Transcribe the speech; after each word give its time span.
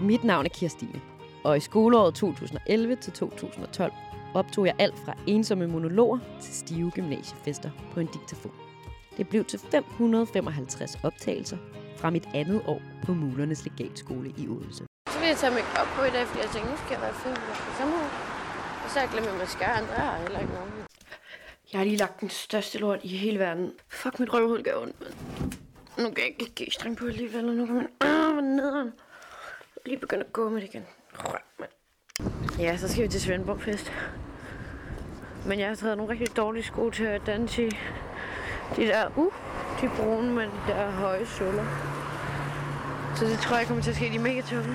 Mit 0.00 0.24
navn 0.24 0.44
er 0.44 0.48
Kirstine, 0.48 1.00
og 1.44 1.56
i 1.56 1.60
skoleåret 1.60 2.14
2011 2.14 2.96
til 2.96 3.12
2012 3.12 3.92
optog 4.34 4.66
jeg 4.66 4.74
alt 4.78 4.98
fra 5.04 5.14
ensomme 5.26 5.66
monologer 5.66 6.18
til 6.40 6.54
stive 6.54 6.90
gymnasiefester 6.90 7.70
på 7.92 8.00
en 8.00 8.06
diktafon. 8.06 8.52
Det 9.16 9.28
blev 9.28 9.44
til 9.44 9.58
555 9.58 10.98
optagelser 11.02 11.56
fra 11.96 12.10
mit 12.10 12.28
andet 12.34 12.62
år 12.66 12.82
på 13.04 13.12
Mulernes 13.12 13.64
Legatskole 13.64 14.34
i 14.36 14.48
Odense. 14.48 14.84
Så 15.08 15.18
vil 15.18 15.28
jeg 15.28 15.36
tage 15.36 15.52
mig 15.52 15.62
op 15.80 15.86
på 15.96 16.02
i 16.02 16.10
dag, 16.10 16.26
fordi 16.26 16.40
jeg 16.42 16.50
tænkte, 16.50 16.70
nu 16.70 16.76
skal 16.76 16.92
jeg 16.92 17.00
være 17.00 17.14
fed 17.14 17.34
på 17.34 17.72
sommerhus. 17.78 18.12
Og 18.84 18.90
så 18.90 18.98
har 19.00 19.30
jeg 19.30 19.38
mascara, 19.38 19.80
der 19.80 19.86
har 19.86 20.12
jeg 20.12 20.22
heller 20.22 20.40
ikke 20.40 20.52
nogen. 20.52 20.72
Jeg 21.72 21.80
har 21.80 21.84
lige 21.84 21.96
lagt 21.96 22.20
den 22.20 22.30
største 22.30 22.78
lort 22.78 23.00
i 23.02 23.08
hele 23.08 23.38
verden. 23.38 23.72
Fuck, 23.88 24.20
mit 24.20 24.34
røvhul 24.34 24.62
gør 24.62 24.76
ondt, 24.82 25.00
mand. 25.00 25.12
Nu 25.98 26.04
kan 26.04 26.18
jeg 26.18 26.26
ikke 26.40 26.54
give 26.54 26.70
streng 26.70 26.96
på 26.96 27.06
alligevel, 27.06 27.48
og 27.48 27.54
nu 27.54 27.66
kan 27.66 27.74
man... 27.74 27.88
Ah, 28.00 28.32
hvor 28.32 28.40
nederen. 28.40 28.92
Lige 29.88 30.00
begynde 30.00 30.24
at 30.24 30.32
gå 30.32 30.48
med 30.48 30.60
det 30.60 30.68
igen. 30.68 30.82
Mand. 31.58 31.70
Ja, 32.58 32.76
så 32.76 32.88
skal 32.88 33.02
vi 33.04 33.08
til 33.08 33.20
Svendborg 33.20 33.60
Fest. 33.60 33.92
Men 35.46 35.58
jeg 35.58 35.68
har 35.68 35.74
taget 35.74 35.96
nogle 35.96 36.12
rigtig 36.12 36.36
dårlige 36.36 36.62
sko 36.62 36.90
til 36.90 37.04
at 37.04 37.22
danse 37.26 37.66
i. 37.66 37.70
De 38.76 38.82
der, 38.82 39.10
uh, 39.16 39.32
de 39.80 39.90
brune 39.96 40.32
med 40.34 40.42
de 40.42 40.72
der 40.72 40.90
høje 40.90 41.26
suller. 41.26 41.64
Så 43.16 43.24
det 43.24 43.38
tror 43.38 43.56
jeg 43.56 43.66
kommer 43.66 43.82
til 43.82 43.90
at 43.90 43.96
ske, 43.96 44.04
de 44.04 44.14
er 44.14 44.20
mega 44.20 44.40
tunge. 44.40 44.74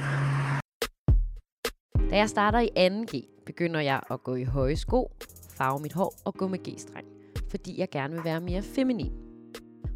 Da 2.09 2.17
jeg 2.17 2.29
starter 2.29 2.59
i 2.59 2.69
2G, 2.77 3.43
begynder 3.45 3.79
jeg 3.79 4.01
at 4.11 4.23
gå 4.23 4.35
i 4.35 4.43
høje 4.43 4.75
sko, 4.75 5.11
farve 5.57 5.79
mit 5.79 5.93
hår 5.93 6.13
og 6.25 6.33
gå 6.33 6.47
med 6.47 6.59
G-streng, 6.59 7.07
fordi 7.49 7.79
jeg 7.79 7.89
gerne 7.89 8.13
vil 8.13 8.23
være 8.23 8.41
mere 8.41 8.61
feminin. 8.61 9.11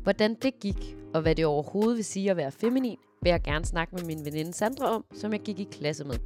Hvordan 0.03 0.35
det 0.35 0.59
gik, 0.59 0.95
og 1.13 1.21
hvad 1.21 1.35
det 1.35 1.45
overhovedet 1.45 1.97
vil 1.97 2.05
sige 2.05 2.31
at 2.31 2.37
være 2.37 2.51
feminin, 2.51 2.97
vil 3.21 3.29
jeg 3.29 3.41
gerne 3.41 3.65
snakke 3.65 3.95
med 3.95 4.03
min 4.03 4.25
veninde 4.25 4.53
Sandra 4.53 4.95
om, 4.95 5.05
som 5.13 5.31
jeg 5.33 5.41
gik 5.41 5.59
i 5.59 5.67
klasse 5.71 6.03
med. 6.03 6.19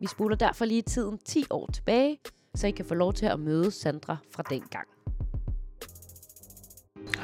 Vi 0.00 0.06
spoler 0.06 0.36
derfor 0.36 0.64
lige 0.64 0.82
tiden 0.82 1.18
10 1.18 1.44
år 1.50 1.66
tilbage, 1.74 2.18
så 2.54 2.66
I 2.66 2.70
kan 2.70 2.84
få 2.84 2.94
lov 2.94 3.12
til 3.12 3.26
at 3.26 3.40
møde 3.40 3.70
Sandra 3.70 4.16
fra 4.34 4.42
den 4.42 4.62
gang. 4.70 4.88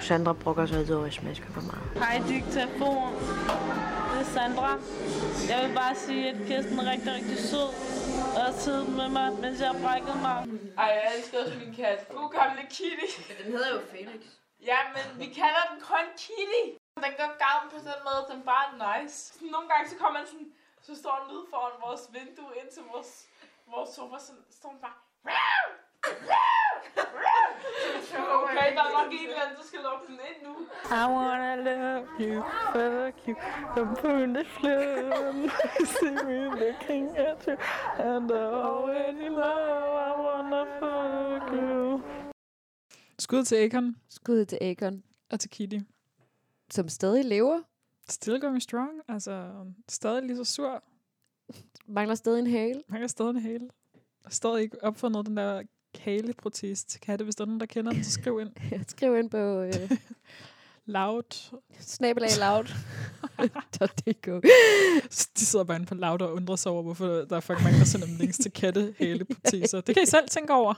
Sandra 0.00 0.32
brokker 0.32 0.66
sig 0.66 0.78
altid 0.78 0.94
over 0.94 1.08
sms'er 1.08 1.50
for 1.56 1.60
meget. 1.70 1.86
Hej 2.02 2.16
diktafon. 2.28 3.12
Det 4.10 4.20
er 4.20 4.28
Sandra. 4.36 4.70
Jeg 5.50 5.58
vil 5.64 5.74
bare 5.82 5.94
sige, 6.06 6.30
at 6.30 6.36
Kirsten 6.46 6.78
er 6.78 6.86
rigtig, 6.92 7.12
rigtig 7.18 7.38
sød. 7.38 7.70
Og 8.40 8.54
siddet 8.64 8.88
med 9.00 9.08
mig, 9.18 9.28
mens 9.42 9.60
jeg 9.60 9.68
har 9.72 9.80
brækket 9.84 10.16
mig. 10.26 10.38
Ej, 10.82 10.90
jeg 10.96 11.04
elsker 11.16 11.36
også 11.42 11.54
min 11.62 11.74
kat. 11.80 11.98
God 12.16 12.28
gamle 12.38 12.62
Kitty. 12.76 13.08
Den 13.40 13.52
hedder 13.54 13.70
jo 13.74 13.80
Felix. 13.92 14.22
Ja, 14.70 14.78
men 14.94 15.04
vi 15.20 15.26
kalder 15.40 15.62
den 15.70 15.78
kun 15.90 16.06
Kitty. 16.24 16.64
Den 16.96 17.12
går 17.20 17.30
gavn 17.44 17.64
på 17.70 17.78
den 17.90 18.00
måde, 18.08 18.22
den 18.32 18.40
bare 18.50 18.64
er 18.70 18.74
nice. 18.86 19.16
Sådan, 19.34 19.48
nogle 19.48 19.68
gange 19.68 19.90
så 19.90 19.96
kommer 19.96 20.18
man 20.18 20.26
sådan, 20.26 20.52
så 20.82 20.92
står 21.02 21.14
den 21.22 21.36
ude 21.36 21.46
foran 21.50 21.72
vores 21.86 22.02
vindue 22.12 22.50
ind 22.60 22.68
til 22.74 22.82
vores, 22.92 23.28
vores 23.66 23.90
sofa, 23.96 24.18
så 24.18 24.32
står 24.50 24.70
den 24.70 24.80
bare... 24.86 24.96
Okay, 28.42 28.74
der 28.76 28.82
er 28.88 28.92
nok 28.98 29.12
en 29.12 29.28
eller 29.28 29.42
anden, 29.42 29.56
der 29.56 29.64
skal 29.70 29.80
lukke 29.88 30.06
den 30.06 30.18
ind 30.28 30.38
nu. 30.46 30.52
I 31.00 31.04
wanna 31.16 31.54
love 31.68 32.08
you, 32.20 32.36
fuck 32.72 33.16
you, 33.28 33.34
I'm 33.76 33.90
putting 34.00 34.34
the 34.38 34.44
flame. 34.44 35.50
See 35.96 36.16
me 36.28 36.38
looking 36.62 37.16
at 37.18 37.44
you, 37.48 37.56
and 37.98 38.30
I 38.30 38.44
already 38.70 39.28
know 39.28 39.84
I 40.08 40.10
wanna 40.24 40.62
fuck 40.80 41.52
you. 41.58 42.02
Skud 43.18 43.44
til 43.44 43.56
Akon 43.56 43.96
Skud 44.08 44.44
til 44.44 44.58
Akon, 44.62 45.02
og 45.30 45.40
til 45.40 45.50
Kitty. 45.50 45.78
Som 46.70 46.88
stadig 46.88 47.24
lever, 47.24 47.60
Still 48.08 48.40
going 48.40 48.62
strong. 48.62 48.90
Altså, 49.08 49.50
stadig 49.88 50.22
lige 50.22 50.36
så 50.36 50.44
sur. 50.44 50.82
mangler 51.86 52.14
stadig 52.14 52.38
en 52.38 52.46
hale. 52.46 52.82
Kan 52.90 53.08
stadig 53.08 53.30
en 53.30 53.40
hale. 53.40 53.68
Stadig 54.28 54.62
ikke 54.62 54.84
opfundet 54.84 55.26
den 55.26 55.36
der 55.36 55.62
haleprotese 55.98 56.86
til 56.86 57.00
katte. 57.00 57.22
Hvis 57.24 57.34
der 57.34 57.44
er 57.44 57.46
nogen, 57.46 57.60
der 57.60 57.66
kender 57.66 57.92
den, 57.92 58.04
så 58.04 58.10
skriv 58.10 58.40
ind. 58.40 58.50
Skriv 58.88 59.16
ind 59.16 59.30
på 59.30 59.36
øh, 59.36 59.90
Loud. 60.86 61.52
snabelag 61.80 62.30
loud. 62.40 62.64
.dk. 64.06 64.26
De 65.38 65.44
sidder 65.44 65.64
bare 65.64 65.76
inde 65.76 65.86
på 65.86 65.94
Loud 65.94 66.20
og 66.20 66.34
undrer 66.34 66.56
sig 66.56 66.72
over, 66.72 66.82
hvorfor 66.82 67.06
der 67.06 67.36
er 67.36 67.40
fucking 67.40 67.64
mange, 67.64 67.78
der 67.78 67.84
sender 67.84 68.06
links 68.18 68.38
til 68.38 68.52
katte 68.52 68.94
haleproteser. 68.98 69.80
Det 69.80 69.94
kan 69.94 70.02
I 70.02 70.06
selv 70.06 70.28
tænke 70.28 70.52
over. 70.52 70.74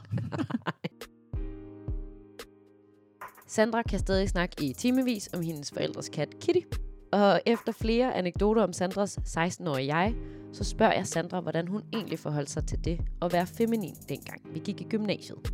Sandra 3.47 3.83
kan 3.83 3.99
stadig 3.99 4.29
snakke 4.29 4.65
i 4.65 4.73
timevis 4.73 5.31
om 5.35 5.43
hendes 5.43 5.71
forældres 5.71 6.09
kat 6.09 6.29
Kitty. 6.41 6.77
Og 7.13 7.41
efter 7.47 7.73
flere 7.73 8.15
anekdoter 8.15 8.63
om 8.63 8.73
Sandras 8.73 9.19
16-årige 9.19 9.97
jeg, 9.97 10.15
så 10.53 10.65
spørger 10.65 10.93
jeg 10.93 11.07
Sandra, 11.07 11.41
hvordan 11.41 11.69
hun 11.69 11.83
egentlig 11.93 12.19
forholdt 12.19 12.51
sig 12.51 12.67
til 12.67 12.85
det 12.85 13.01
at 13.23 13.33
være 13.33 13.47
feminin, 13.47 13.95
dengang 14.09 14.41
vi 14.55 14.59
gik 14.59 14.81
i 14.81 14.85
gymnasiet. 14.85 15.53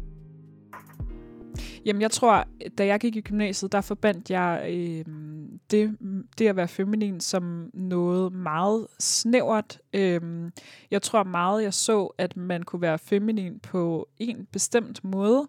Jamen, 1.84 2.02
jeg 2.02 2.10
tror, 2.10 2.44
da 2.78 2.86
jeg 2.86 3.00
gik 3.00 3.16
i 3.16 3.20
gymnasiet, 3.20 3.72
der 3.72 3.80
forbandt 3.80 4.30
jeg 4.30 4.66
øh, 4.68 5.04
det, 5.70 5.96
det 6.38 6.46
at 6.48 6.56
være 6.56 6.68
feminin 6.68 7.20
som 7.20 7.70
noget 7.74 8.32
meget 8.32 8.86
snævert. 8.98 9.78
Øh, 9.92 10.50
jeg 10.90 11.02
tror 11.02 11.24
meget, 11.24 11.62
jeg 11.62 11.74
så, 11.74 12.06
at 12.18 12.36
man 12.36 12.62
kunne 12.62 12.82
være 12.82 12.98
feminin 12.98 13.60
på 13.60 14.08
en 14.18 14.46
bestemt 14.52 15.04
måde. 15.04 15.48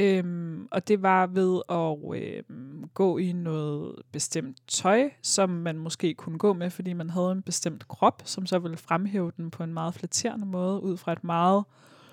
Øhm, 0.00 0.68
og 0.70 0.88
det 0.88 1.02
var 1.02 1.26
ved 1.26 1.62
at 1.68 2.22
øhm, 2.22 2.88
gå 2.94 3.18
i 3.18 3.32
noget 3.32 4.02
bestemt 4.12 4.56
tøj, 4.68 5.10
som 5.22 5.50
man 5.50 5.78
måske 5.78 6.14
kunne 6.14 6.38
gå 6.38 6.52
med, 6.52 6.70
fordi 6.70 6.92
man 6.92 7.10
havde 7.10 7.32
en 7.32 7.42
bestemt 7.42 7.88
krop, 7.88 8.22
som 8.24 8.46
så 8.46 8.58
ville 8.58 8.76
fremhæve 8.76 9.32
den 9.36 9.50
på 9.50 9.62
en 9.62 9.74
meget 9.74 9.94
flatterende 9.94 10.46
måde, 10.46 10.82
ud 10.82 10.96
fra 10.96 11.12
et 11.12 11.24
meget 11.24 11.64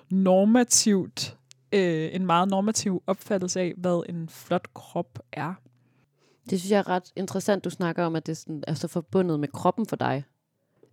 normativt, 0.10 1.38
øh, 1.72 2.10
en 2.14 2.26
meget 2.26 2.50
normativ 2.50 3.04
opfattelse 3.08 3.60
af, 3.60 3.74
hvad 3.78 4.04
en 4.10 4.30
flot 4.30 4.74
krop 4.74 5.20
er. 5.32 5.54
Det 6.50 6.60
synes 6.60 6.72
jeg 6.72 6.80
er 6.80 6.90
ret 6.90 7.12
interessant, 7.16 7.64
du 7.64 7.70
snakker 7.70 8.04
om, 8.04 8.16
at 8.16 8.28
det 8.28 8.38
sådan 8.38 8.64
er 8.68 8.74
så 8.74 8.88
forbundet 8.88 9.40
med 9.40 9.48
kroppen 9.48 9.86
for 9.86 9.96
dig. 9.96 10.24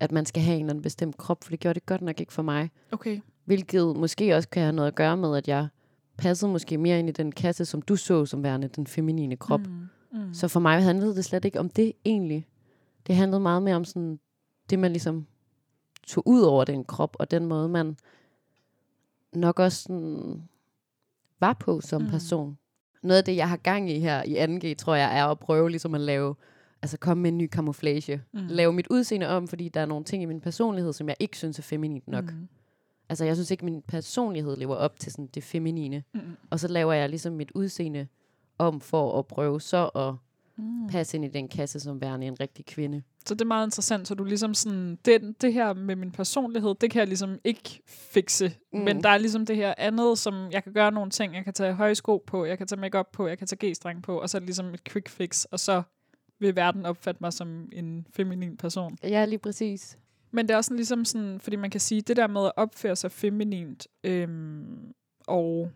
At 0.01 0.13
man 0.13 0.27
skal 0.27 0.43
have 0.43 0.55
en 0.55 0.61
eller 0.61 0.71
anden 0.71 0.83
bestemt 0.83 1.17
krop, 1.17 1.45
for 1.45 1.51
det 1.51 1.61
gjorde 1.61 1.75
det 1.75 1.87
godt 1.87 2.03
nok 2.03 2.21
ikke 2.21 2.33
for 2.33 2.43
mig. 2.43 2.71
Okay. 2.93 3.21
Hvilket 3.45 3.97
måske 3.97 4.37
også 4.37 4.49
kan 4.49 4.63
have 4.63 4.73
noget 4.73 4.89
at 4.89 4.95
gøre 4.95 5.17
med, 5.17 5.37
at 5.37 5.49
jeg 5.49 5.69
passede 6.19 6.51
måske 6.53 6.79
mere 6.79 6.99
ind 6.99 7.09
i 7.09 7.13
den 7.13 7.33
kasse, 7.33 7.65
som 7.65 7.83
du 7.83 7.97
så 7.97 8.27
som 8.27 8.43
værende 8.43 8.69
den 8.69 8.87
feminine 8.87 9.37
krop. 9.37 9.61
Mm. 9.61 9.89
Mm. 10.13 10.35
Så 10.35 10.49
for 10.49 10.61
mig 10.61 10.83
handlede 10.83 11.17
det 11.17 11.25
slet 11.25 11.45
ikke 11.45 11.61
om 11.61 11.69
det 11.69 11.93
egentlig. 12.05 12.47
Det 13.07 13.17
handlede 13.17 13.41
meget 13.41 13.63
mere 13.63 13.77
om 13.77 13.85
sådan, 13.85 14.19
det, 14.71 14.79
man 14.79 14.91
ligesom 14.93 15.27
tog 16.07 16.29
ud 16.29 16.43
over 16.43 16.65
den 16.65 16.85
krop, 16.85 17.17
og 17.19 17.31
den 17.31 17.47
måde, 17.47 17.69
man 17.69 17.97
nok 19.33 19.59
også 19.59 19.83
sådan, 19.83 20.43
var 21.41 21.53
på 21.53 21.81
som 21.81 22.03
Mm. 22.03 22.09
person. 22.09 22.59
Noget 23.03 23.19
af 23.19 23.25
det, 23.25 23.37
jeg 23.37 23.49
har 23.49 23.57
gang 23.57 23.91
i 23.91 23.99
her 23.99 24.23
i 24.23 24.37
2G, 24.37 24.75
tror 24.75 24.95
jeg, 24.95 25.19
er 25.19 25.27
at 25.27 25.39
prøve 25.39 25.71
ligesom 25.71 25.95
at 25.95 26.01
lave, 26.01 26.35
altså 26.83 26.99
komme 26.99 27.23
med 27.23 27.33
en 27.33 27.39
ny 27.39 27.49
camouflage. 27.51 28.23
Mm. 28.33 28.41
Lave 28.49 28.73
mit 28.73 28.87
udseende 28.91 29.29
om, 29.29 29.49
fordi 29.49 29.69
der 29.69 29.81
er 29.81 29.87
nogle 29.87 30.05
ting 30.05 30.23
i 30.23 30.27
min 30.27 30.41
personlighed, 30.41 30.93
som 30.93 31.09
jeg 31.09 31.17
ikke 31.21 31.37
synes 31.37 31.59
er 31.59 31.63
feminint 31.63 32.09
nok. 32.09 32.25
Mm. 32.25 32.49
Altså, 33.15 33.25
jeg 33.25 33.37
synes 33.37 33.51
ikke, 33.51 33.65
min 33.65 33.83
personlighed 33.83 34.57
lever 34.57 34.75
op 34.77 34.99
til 34.99 35.13
sådan 35.13 35.27
det 35.27 35.43
feminine. 35.45 36.03
Mm. 36.15 36.21
Og 36.51 36.61
så 36.61 36.69
laver 36.69 36.93
jeg 36.93 37.09
ligesom 37.09 37.33
mit 37.33 37.51
udseende 37.55 38.07
om 38.59 38.81
for 38.81 39.19
at 39.19 39.27
prøve 39.27 39.61
så 39.61 39.89
at 39.89 40.15
Mm. 40.57 40.89
passe 40.89 41.17
ind 41.17 41.25
i 41.25 41.29
den 41.29 41.49
kasse 41.49 41.81
som 41.81 42.01
værende 42.01 42.27
en 42.27 42.41
rigtig 42.41 42.67
kvinde. 42.67 43.03
Så 43.27 43.35
det 43.35 43.41
er 43.41 43.45
meget 43.47 43.67
interessant, 43.67 44.09
så 44.09 44.15
du 44.15 44.25
ligesom 44.25 44.55
sådan, 44.55 44.99
det, 45.05 45.43
det 45.43 45.53
her 45.53 45.73
med 45.75 45.97
min 45.97 46.11
personlighed, 46.11 46.75
det 46.81 46.91
kan 46.91 46.99
jeg 46.99 47.07
ligesom 47.09 47.39
ikke 47.45 47.83
fikse. 47.87 48.49
Mm. 48.73 48.79
Mm. 48.79 48.85
Men 48.85 49.03
der 49.03 49.09
er 49.09 49.19
ligesom 49.19 49.47
det 49.47 49.57
her 49.57 49.75
andet, 49.79 50.19
som 50.19 50.49
jeg 50.53 50.65
kan 50.65 50.73
gøre 50.73 50.93
nogle 50.93 51.11
ting. 51.11 51.35
Jeg 51.35 51.45
kan 51.45 51.53
tage 51.53 51.75
høje 51.75 51.95
sko 51.95 52.25
på, 52.27 52.45
jeg 52.45 52.59
kan 52.59 52.67
tage 52.67 52.81
makeup 52.81 53.07
på, 53.13 53.27
jeg 53.27 53.39
kan 53.39 53.47
tage 53.47 53.71
g-streng 53.71 54.03
på, 54.03 54.21
og 54.21 54.31
så 54.31 54.37
er 54.37 54.39
det 54.39 54.47
ligesom 54.47 54.75
et 54.75 54.85
quick 54.85 55.09
fix, 55.09 55.45
og 55.45 55.61
så 55.61 55.83
vil 56.41 56.57
verden 56.57 56.87
opfatte 56.87 57.19
mig 57.21 57.33
som 57.33 57.69
en 57.73 58.07
feminin 58.17 58.57
person. 58.57 58.99
Ja, 59.03 59.25
lige 59.25 59.39
præcis. 59.39 59.99
Men 60.35 60.49
det 60.49 60.55
er 60.55 60.57
også 60.57 60.69
sådan, 60.69 60.77
ligesom 60.77 61.05
sådan, 61.05 61.41
fordi 61.41 61.57
man 61.57 61.71
kan 61.71 61.81
sige, 61.81 62.01
det 62.01 62.17
der 62.17 62.27
med 62.27 62.47
at 62.47 62.53
opføre 62.57 62.97
sig 62.97 63.13
feminint, 63.13 63.87
øhm, 64.05 64.95
og, 65.27 65.71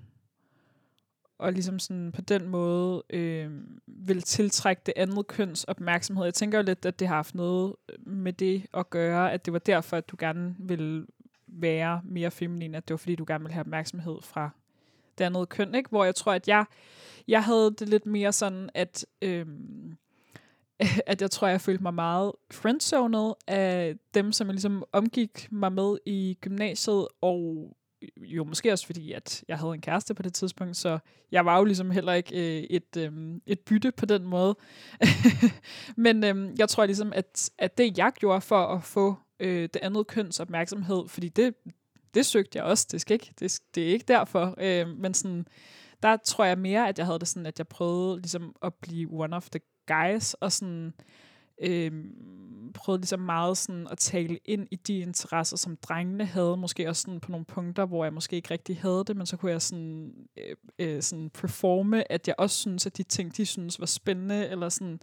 og 1.38 1.52
ligesom 1.52 1.78
sådan 1.78 2.12
på 2.12 2.20
den 2.20 2.48
måde 2.48 3.02
øhm, 3.10 3.80
vil 3.86 4.22
tiltrække 4.22 4.82
det 4.86 4.94
andet 4.96 5.26
køns 5.26 5.64
opmærksomhed. 5.64 6.24
Jeg 6.24 6.34
tænker 6.34 6.58
jo 6.58 6.64
lidt, 6.64 6.86
at 6.86 6.98
det 6.98 7.08
har 7.08 7.14
haft 7.14 7.34
noget 7.34 7.74
med 7.98 8.32
det 8.32 8.66
at 8.74 8.90
gøre, 8.90 9.32
at 9.32 9.44
det 9.44 9.52
var 9.52 9.58
derfor, 9.58 9.96
at 9.96 10.08
du 10.08 10.16
gerne 10.18 10.56
ville 10.58 11.06
være 11.46 12.00
mere 12.04 12.30
feminin, 12.30 12.74
at 12.74 12.88
det 12.88 12.92
var 12.94 12.98
fordi, 12.98 13.14
du 13.14 13.24
gerne 13.28 13.44
ville 13.44 13.54
have 13.54 13.60
opmærksomhed 13.60 14.18
fra 14.22 14.50
det 15.18 15.24
andet 15.24 15.48
køn, 15.48 15.74
ikke? 15.74 15.90
Hvor 15.90 16.04
jeg 16.04 16.14
tror, 16.14 16.32
at 16.32 16.48
jeg, 16.48 16.64
jeg 17.28 17.44
havde 17.44 17.74
det 17.78 17.88
lidt 17.88 18.06
mere 18.06 18.32
sådan, 18.32 18.70
at 18.74 19.06
øhm, 19.22 19.96
at 21.06 21.22
jeg 21.22 21.30
tror, 21.30 21.48
jeg 21.48 21.60
følte 21.60 21.82
mig 21.82 21.94
meget 21.94 22.32
friendzoned 22.50 23.32
af 23.46 23.94
dem, 24.14 24.32
som 24.32 24.46
jeg 24.46 24.54
ligesom 24.54 24.84
omgik 24.92 25.48
mig 25.50 25.72
med 25.72 25.98
i 26.06 26.38
gymnasiet, 26.40 27.08
og 27.20 27.72
jo 28.16 28.44
måske 28.44 28.72
også 28.72 28.86
fordi, 28.86 29.12
at 29.12 29.44
jeg 29.48 29.58
havde 29.58 29.74
en 29.74 29.80
kæreste 29.80 30.14
på 30.14 30.22
det 30.22 30.34
tidspunkt, 30.34 30.76
så 30.76 30.98
jeg 31.32 31.44
var 31.44 31.58
jo 31.58 31.64
ligesom 31.64 31.90
heller 31.90 32.12
ikke 32.12 32.58
øh, 32.58 32.62
et, 32.62 32.96
øh, 32.96 33.12
et 33.46 33.60
bytte 33.60 33.92
på 33.92 34.06
den 34.06 34.24
måde. 34.24 34.56
Men 35.96 36.24
øh, 36.24 36.58
jeg 36.58 36.68
tror 36.68 36.86
ligesom, 36.86 37.12
at, 37.14 37.50
at 37.58 37.78
det 37.78 37.98
jeg 37.98 38.12
gjorde 38.12 38.40
for 38.40 38.66
at 38.66 38.84
få 38.84 39.16
øh, 39.40 39.62
det 39.62 39.76
andet 39.82 40.06
køns 40.06 40.40
opmærksomhed, 40.40 41.08
fordi 41.08 41.28
det, 41.28 41.54
det 42.14 42.26
søgte 42.26 42.56
jeg 42.56 42.64
også, 42.64 42.86
det, 42.90 43.00
skal 43.00 43.14
ikke, 43.14 43.32
det, 43.40 43.60
det 43.74 43.82
er 43.82 43.92
ikke 43.92 44.04
derfor, 44.08 44.54
øh, 44.58 44.88
men 44.88 45.14
sådan, 45.14 45.46
der 46.02 46.16
tror 46.16 46.44
jeg 46.44 46.58
mere, 46.58 46.88
at 46.88 46.98
jeg 46.98 47.06
havde 47.06 47.18
det 47.18 47.28
sådan, 47.28 47.46
at 47.46 47.58
jeg 47.58 47.68
prøvede 47.68 48.20
ligesom 48.20 48.56
at 48.62 48.74
blive 48.74 49.08
one 49.12 49.36
of 49.36 49.50
the 49.50 49.60
guys, 49.88 50.34
og 50.34 50.52
sådan, 50.52 50.94
øh, 51.60 51.92
prøvede 52.74 53.00
ligesom 53.00 53.20
meget 53.20 53.56
sådan 53.56 53.86
at 53.90 53.98
tale 53.98 54.38
ind 54.44 54.68
i 54.70 54.76
de 54.76 54.98
interesser, 54.98 55.56
som 55.56 55.76
drengene 55.76 56.24
havde, 56.24 56.56
måske 56.56 56.88
også 56.88 57.02
sådan 57.02 57.20
på 57.20 57.30
nogle 57.30 57.46
punkter, 57.46 57.86
hvor 57.86 58.04
jeg 58.04 58.12
måske 58.12 58.36
ikke 58.36 58.50
rigtig 58.50 58.78
havde 58.80 59.04
det, 59.06 59.16
men 59.16 59.26
så 59.26 59.36
kunne 59.36 59.52
jeg 59.52 59.62
sådan, 59.62 60.12
øh, 60.36 60.56
øh, 60.78 61.02
sådan 61.02 61.30
performe, 61.30 62.12
at 62.12 62.28
jeg 62.28 62.34
også 62.38 62.56
synes, 62.56 62.86
at 62.86 62.96
de 62.96 63.02
ting, 63.02 63.36
de 63.36 63.46
synes 63.46 63.80
var 63.80 63.86
spændende, 63.86 64.48
eller 64.48 64.68
sådan, 64.68 65.00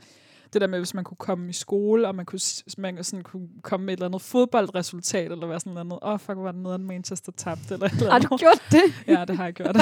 det 0.55 0.61
der 0.61 0.67
med, 0.67 0.79
hvis 0.79 0.93
man 0.93 1.03
kunne 1.03 1.17
komme 1.17 1.49
i 1.49 1.53
skole, 1.53 2.07
og 2.07 2.15
man 2.15 2.25
kunne, 2.25 2.39
man 2.77 3.03
sådan 3.03 3.23
kunne 3.23 3.47
komme 3.61 3.85
med 3.85 3.93
et 3.93 3.97
eller 3.97 4.05
andet 4.05 4.21
fodboldresultat, 4.21 5.31
eller 5.31 5.47
være 5.47 5.59
sådan 5.59 5.73
noget 5.73 5.85
andet, 5.85 5.99
åh, 6.01 6.13
oh, 6.13 6.19
fuck, 6.19 6.37
var 6.37 6.51
det 6.51 6.61
noget, 6.61 6.79
Manchester 6.79 7.31
tabte, 7.31 7.73
eller, 7.73 7.89
eller 7.89 8.11
Har 8.11 8.19
du 8.19 8.37
gjort 8.37 8.63
det? 8.71 8.83
Ja, 9.15 9.25
det 9.25 9.37
har 9.37 9.43
jeg 9.43 9.53
gjort. 9.53 9.75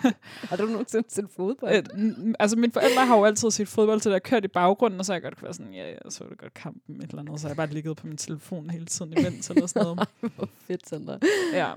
har 0.50 0.56
du 0.56 0.64
nogensinde 0.64 1.10
set 1.10 1.26
fodbold? 1.36 1.74
Øh, 1.74 2.34
altså, 2.38 2.56
mine 2.56 2.72
forældre 2.72 3.06
har 3.06 3.16
jo 3.16 3.24
altid 3.24 3.50
set 3.50 3.68
fodbold, 3.68 4.00
til 4.00 4.12
der 4.12 4.18
kørt 4.18 4.44
i 4.44 4.48
baggrunden, 4.48 5.00
og 5.00 5.06
så 5.06 5.12
har 5.12 5.14
jeg 5.14 5.22
godt 5.22 5.36
kunne 5.36 5.44
være 5.44 5.54
sådan, 5.54 5.74
ja, 5.74 5.90
ja, 5.90 6.10
så 6.10 6.24
det 6.30 6.38
godt 6.38 6.54
kampen, 6.54 6.96
et 6.96 7.10
eller 7.10 7.18
andet, 7.18 7.40
så 7.40 7.46
har 7.46 7.50
jeg 7.50 7.56
bare 7.56 7.66
ligget 7.66 7.96
på 7.96 8.06
min 8.06 8.16
telefon 8.16 8.70
hele 8.70 8.86
tiden 8.86 9.12
imens, 9.18 9.50
eller 9.50 9.66
sådan 9.66 9.82
noget. 9.82 10.08
Hvor 10.36 10.48
fedt, 10.66 10.88
Sandra. 10.88 11.18
Ja, 11.52 11.72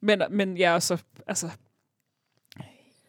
men, 0.00 0.22
men 0.30 0.58
jeg 0.58 0.74
er 0.74 0.78
så, 0.78 1.02
altså, 1.26 1.50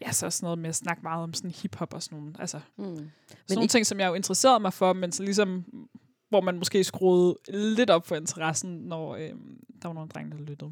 ja, 0.01 0.11
så 0.11 0.29
sådan 0.29 0.45
noget 0.45 0.59
med 0.59 0.69
at 0.69 0.75
snakke 0.75 1.03
meget 1.03 1.23
om 1.23 1.33
sådan 1.33 1.51
hip-hop 1.51 1.93
og 1.93 2.03
sådan 2.03 2.17
nogle, 2.17 2.33
altså, 2.39 2.59
mm. 2.77 2.83
sådan 2.85 3.11
nogle 3.49 3.63
ikke... 3.63 3.71
ting, 3.71 3.85
som 3.85 3.99
jeg 3.99 4.07
jo 4.07 4.13
interesserede 4.13 4.59
mig 4.59 4.73
for, 4.73 4.93
men 4.93 5.11
så 5.11 5.23
ligesom, 5.23 5.65
hvor 6.29 6.41
man 6.41 6.57
måske 6.57 6.83
skruede 6.83 7.35
lidt 7.51 7.89
op 7.89 8.07
for 8.07 8.15
interessen, 8.15 8.71
når 8.71 9.15
øh, 9.15 9.29
der 9.81 9.87
var 9.87 9.93
nogle 9.93 10.09
drenge, 10.09 10.37
der 10.37 10.43
lyttede. 10.43 10.71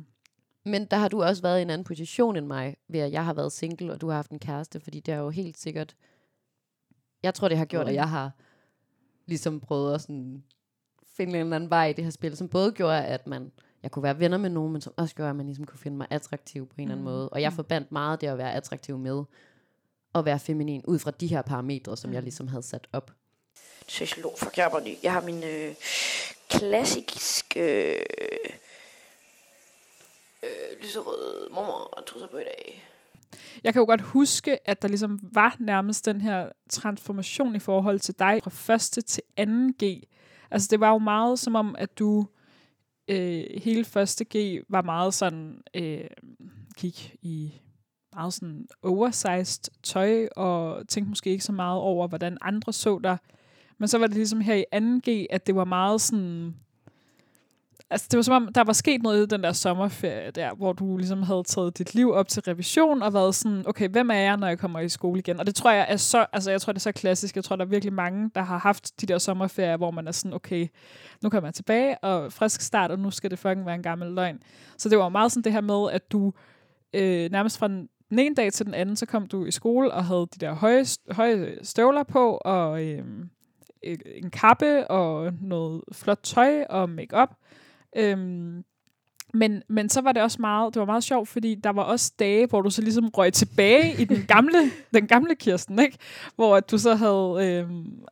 Men 0.65 0.85
der 0.85 0.97
har 0.97 1.07
du 1.07 1.23
også 1.23 1.41
været 1.41 1.59
i 1.59 1.61
en 1.61 1.69
anden 1.69 1.85
position 1.85 2.35
end 2.35 2.45
mig, 2.45 2.75
ved 2.87 2.99
at 2.99 3.11
jeg 3.11 3.25
har 3.25 3.33
været 3.33 3.51
single, 3.51 3.93
og 3.93 4.01
du 4.01 4.07
har 4.07 4.15
haft 4.15 4.31
en 4.31 4.39
kæreste, 4.39 4.79
fordi 4.79 4.99
det 4.99 5.13
er 5.13 5.17
jo 5.17 5.29
helt 5.29 5.57
sikkert, 5.57 5.95
jeg 7.23 7.33
tror, 7.33 7.47
det 7.47 7.57
har 7.57 7.65
gjort, 7.65 7.87
at 7.87 7.93
jeg 7.93 8.09
har 8.09 8.31
ligesom 9.25 9.59
prøvet 9.59 9.93
at 9.93 10.01
sådan 10.01 10.43
finde 11.17 11.33
en 11.33 11.39
eller 11.39 11.55
anden 11.55 11.69
vej 11.69 11.87
i 11.87 11.93
det 11.93 12.03
her 12.03 12.11
spil, 12.11 12.37
som 12.37 12.49
både 12.49 12.71
gjorde, 12.71 13.05
at 13.05 13.27
man 13.27 13.51
jeg 13.85 13.91
kunne 13.91 14.03
være 14.03 14.19
venner 14.19 14.37
med 14.37 14.49
nogen, 14.49 14.71
men 14.71 14.81
som 14.81 14.93
også 14.97 15.15
gjorde, 15.15 15.29
at 15.29 15.35
man 15.35 15.45
ligesom 15.45 15.65
kunne 15.65 15.79
finde 15.79 15.97
mig 15.97 16.07
attraktiv 16.09 16.67
på 16.67 16.73
en 16.77 16.77
mm. 16.77 16.81
eller 16.81 16.91
anden 16.91 17.05
mm. 17.05 17.11
måde. 17.11 17.29
Og 17.29 17.41
jeg 17.41 17.49
mm. 17.49 17.55
forbandt 17.55 17.91
meget 17.91 18.21
det 18.21 18.27
at 18.27 18.37
være 18.37 18.53
attraktiv 18.53 18.97
med 18.97 19.23
at 20.15 20.25
være 20.25 20.39
feminin, 20.39 20.81
ud 20.85 20.99
fra 20.99 21.11
de 21.11 21.27
her 21.27 21.41
parametre, 21.41 21.97
som 21.97 22.09
mm. 22.09 22.13
jeg 22.13 22.23
ligesom 22.23 22.47
havde 22.47 22.63
sat 22.63 22.87
op. 22.93 23.11
Sociolog 23.87 24.33
for 24.37 24.51
jeg 24.57 24.97
Jeg 25.03 25.13
har 25.13 25.21
min 25.21 25.43
øh, 25.43 25.75
klassiske 26.49 27.93
øh, 27.93 28.01
øh, 30.43 30.81
lyserøde 30.81 31.47
mormor 31.51 32.03
trusser 32.07 32.27
på 32.27 32.37
i 32.37 32.43
dag. 32.43 32.83
Jeg 33.63 33.73
kan 33.73 33.79
jo 33.79 33.85
godt 33.85 34.01
huske, 34.01 34.69
at 34.69 34.81
der 34.81 34.87
ligesom 34.87 35.19
var 35.33 35.55
nærmest 35.59 36.05
den 36.05 36.21
her 36.21 36.49
transformation 36.69 37.55
i 37.55 37.59
forhold 37.59 37.99
til 37.99 38.19
dig 38.19 38.39
fra 38.43 38.49
første 38.49 39.01
til 39.01 39.23
anden 39.37 39.73
G. 39.83 40.03
Altså 40.51 40.67
det 40.71 40.79
var 40.79 40.91
jo 40.91 40.97
meget 40.97 41.39
som 41.39 41.55
om, 41.55 41.75
at 41.77 41.99
du 41.99 42.27
øh, 43.07 43.43
hele 43.63 43.85
første 43.85 44.25
G 44.35 44.63
var 44.69 44.81
meget 44.81 45.13
sådan, 45.13 45.61
øh, 45.73 46.07
gik 46.77 47.15
i 47.21 47.53
meget 48.15 48.33
sådan 48.33 48.67
oversized 48.83 49.63
tøj, 49.83 50.27
og 50.35 50.87
tænkte 50.87 51.09
måske 51.09 51.29
ikke 51.29 51.43
så 51.43 51.51
meget 51.51 51.79
over, 51.79 52.07
hvordan 52.07 52.37
andre 52.41 52.73
så 52.73 52.99
der. 53.03 53.17
Men 53.77 53.87
så 53.87 53.97
var 53.97 54.07
det 54.07 54.15
ligesom 54.15 54.41
her 54.41 54.55
i 54.55 54.65
2G, 54.75 55.25
at 55.29 55.47
det 55.47 55.55
var 55.55 55.65
meget 55.65 56.01
sådan, 56.01 56.55
altså 57.95 58.07
det 58.11 58.17
var 58.17 58.23
som 58.23 58.33
om, 58.33 58.53
der 58.53 58.63
var 58.63 58.73
sket 58.73 59.03
noget 59.03 59.23
i 59.23 59.25
den 59.35 59.43
der 59.43 59.51
sommerferie 59.51 60.31
der, 60.31 60.55
hvor 60.55 60.73
du 60.73 60.97
ligesom 60.97 61.23
havde 61.23 61.43
taget 61.43 61.77
dit 61.77 61.95
liv 61.95 62.11
op 62.11 62.27
til 62.27 62.43
revision 62.43 63.01
og 63.01 63.13
været 63.13 63.35
sådan, 63.35 63.63
okay, 63.67 63.89
hvem 63.89 64.09
er 64.09 64.15
jeg, 64.15 64.37
når 64.37 64.47
jeg 64.47 64.59
kommer 64.59 64.79
i 64.79 64.89
skole 64.89 65.19
igen? 65.19 65.39
Og 65.39 65.45
det 65.45 65.55
tror 65.55 65.71
jeg 65.71 65.85
er 65.89 65.97
så, 65.97 66.25
altså 66.33 66.51
jeg 66.51 66.61
tror 66.61 66.73
det 66.73 66.77
er 66.77 66.81
så 66.81 66.91
klassisk. 66.91 67.35
Jeg 67.35 67.43
tror, 67.43 67.55
der 67.55 67.65
er 67.65 67.69
virkelig 67.69 67.93
mange, 67.93 68.31
der 68.35 68.41
har 68.41 68.57
haft 68.57 69.01
de 69.01 69.05
der 69.05 69.17
sommerferier, 69.17 69.77
hvor 69.77 69.91
man 69.91 70.07
er 70.07 70.11
sådan, 70.11 70.33
okay, 70.33 70.67
nu 71.23 71.29
kommer 71.29 71.47
jeg 71.47 71.53
tilbage, 71.53 71.97
og 71.97 72.33
frisk 72.33 72.61
start, 72.61 72.91
og 72.91 72.99
nu 72.99 73.11
skal 73.11 73.31
det 73.31 73.39
fucking 73.39 73.65
være 73.65 73.75
en 73.75 73.83
gammel 73.83 74.11
løgn. 74.11 74.39
Så 74.77 74.89
det 74.89 74.97
var 74.97 75.09
meget 75.09 75.31
sådan 75.31 75.43
det 75.43 75.51
her 75.51 75.61
med, 75.61 75.91
at 75.91 76.11
du 76.11 76.33
øh, 76.93 77.31
nærmest 77.31 77.57
fra 77.57 77.67
den 77.67 78.19
ene 78.19 78.35
dag 78.35 78.53
til 78.53 78.65
den 78.65 78.73
anden, 78.73 78.95
så 78.95 79.05
kom 79.05 79.27
du 79.27 79.45
i 79.45 79.51
skole 79.51 79.91
og 79.91 80.05
havde 80.05 80.27
de 80.33 80.39
der 80.45 80.53
høje, 80.53 80.85
høje 81.11 81.57
støvler 81.63 82.03
på, 82.03 82.37
og 82.45 82.83
øh, 82.83 83.03
en 84.15 84.29
kappe 84.29 84.91
og 84.91 85.33
noget 85.41 85.81
flot 85.91 86.19
tøj 86.23 86.63
og 86.69 86.89
makeup 86.89 87.29
Øhm, 87.95 88.63
men, 89.35 89.63
men 89.69 89.89
så 89.89 90.01
var 90.01 90.11
det 90.11 90.21
også 90.21 90.37
meget, 90.39 90.73
det 90.73 90.79
var 90.79 90.85
meget 90.85 91.03
sjovt, 91.03 91.29
fordi 91.29 91.55
der 91.55 91.69
var 91.69 91.83
også 91.83 92.13
dage, 92.19 92.47
hvor 92.47 92.61
du 92.61 92.69
så 92.69 92.81
ligesom 92.81 93.09
røg 93.09 93.33
tilbage 93.33 94.01
i 94.01 94.05
den 94.05 94.25
gamle, 94.27 94.57
den 94.93 95.07
gamle 95.07 95.35
Kirsten, 95.35 95.79
ikke? 95.79 95.97
Hvor 96.35 96.55
at 96.55 96.71
du 96.71 96.77
så 96.77 96.95
havde 96.95 97.49
øh, 97.49 97.69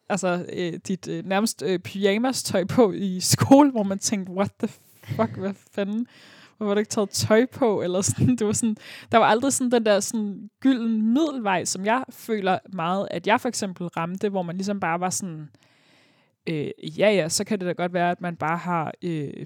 altså, 0.09 0.45
øh, 0.53 0.73
dit 0.87 1.07
øh, 1.07 1.25
nærmest 1.25 1.63
øh, 1.65 1.79
pyjamas-tøj 1.79 2.65
på 2.65 2.91
i 2.91 3.19
skole, 3.19 3.71
hvor 3.71 3.83
man 3.83 3.99
tænkte, 3.99 4.33
what 4.33 4.51
the 4.59 4.67
fuck, 5.03 5.37
hvad 5.37 5.53
fanden? 5.71 6.07
Hvor 6.57 6.65
var 6.65 6.73
du 6.73 6.79
ikke 6.79 6.89
taget 6.89 7.09
tøj 7.09 7.45
på? 7.45 7.81
Eller 7.81 8.01
sådan, 8.01 8.35
det 8.35 8.47
var 8.47 8.53
sådan, 8.53 8.77
der 9.11 9.17
var 9.17 9.25
aldrig 9.25 9.53
sådan 9.53 9.71
den 9.71 9.85
der 9.85 9.99
sådan 9.99 10.49
gylden 10.59 11.13
middelvej, 11.13 11.65
som 11.65 11.85
jeg 11.85 12.03
føler 12.09 12.59
meget, 12.73 13.07
at 13.11 13.27
jeg 13.27 13.41
for 13.41 13.49
eksempel 13.49 13.87
ramte, 13.87 14.29
hvor 14.29 14.41
man 14.41 14.55
ligesom 14.55 14.79
bare 14.79 14.99
var 14.99 15.09
sådan, 15.09 15.49
øh, 16.49 16.71
ja 16.81 17.11
ja, 17.11 17.29
så 17.29 17.43
kan 17.43 17.59
det 17.59 17.67
da 17.67 17.71
godt 17.71 17.93
være, 17.93 18.11
at 18.11 18.21
man 18.21 18.35
bare 18.35 18.57
har 18.57 18.93
øh, 19.01 19.45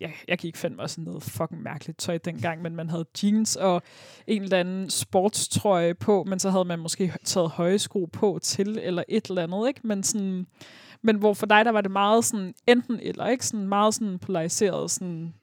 jeg, 0.00 0.14
jeg 0.28 0.38
kan 0.38 0.46
ikke 0.46 0.58
finde 0.58 0.76
mig 0.76 0.90
sådan 0.90 1.04
noget 1.04 1.22
fucking 1.22 1.62
mærkeligt 1.62 1.98
tøj 1.98 2.18
dengang, 2.18 2.62
men 2.62 2.76
man 2.76 2.90
havde 2.90 3.06
jeans 3.22 3.56
og 3.56 3.82
en 4.26 4.42
eller 4.42 4.60
anden 4.60 4.90
sportstrøje 4.90 5.94
på, 5.94 6.24
men 6.24 6.38
så 6.38 6.50
havde 6.50 6.64
man 6.64 6.78
måske 6.78 7.12
taget 7.24 7.50
høje 7.50 7.78
sko 7.78 8.04
på 8.04 8.38
til, 8.42 8.78
eller 8.82 9.02
et 9.08 9.26
eller 9.26 9.42
andet, 9.42 9.68
ikke? 9.68 9.80
Men 9.84 10.02
sådan, 10.02 10.46
men 11.02 11.16
hvor 11.16 11.34
for 11.34 11.46
dig, 11.46 11.64
der 11.64 11.70
var 11.70 11.80
det 11.80 11.90
meget 11.90 12.24
sådan 12.24 12.54
enten 12.66 13.00
eller, 13.02 13.26
ikke? 13.26 13.46
Sådan 13.46 13.68
meget 13.68 13.94
sådan 13.94 14.18
polariseret, 14.18 14.90
sådan 14.90 15.34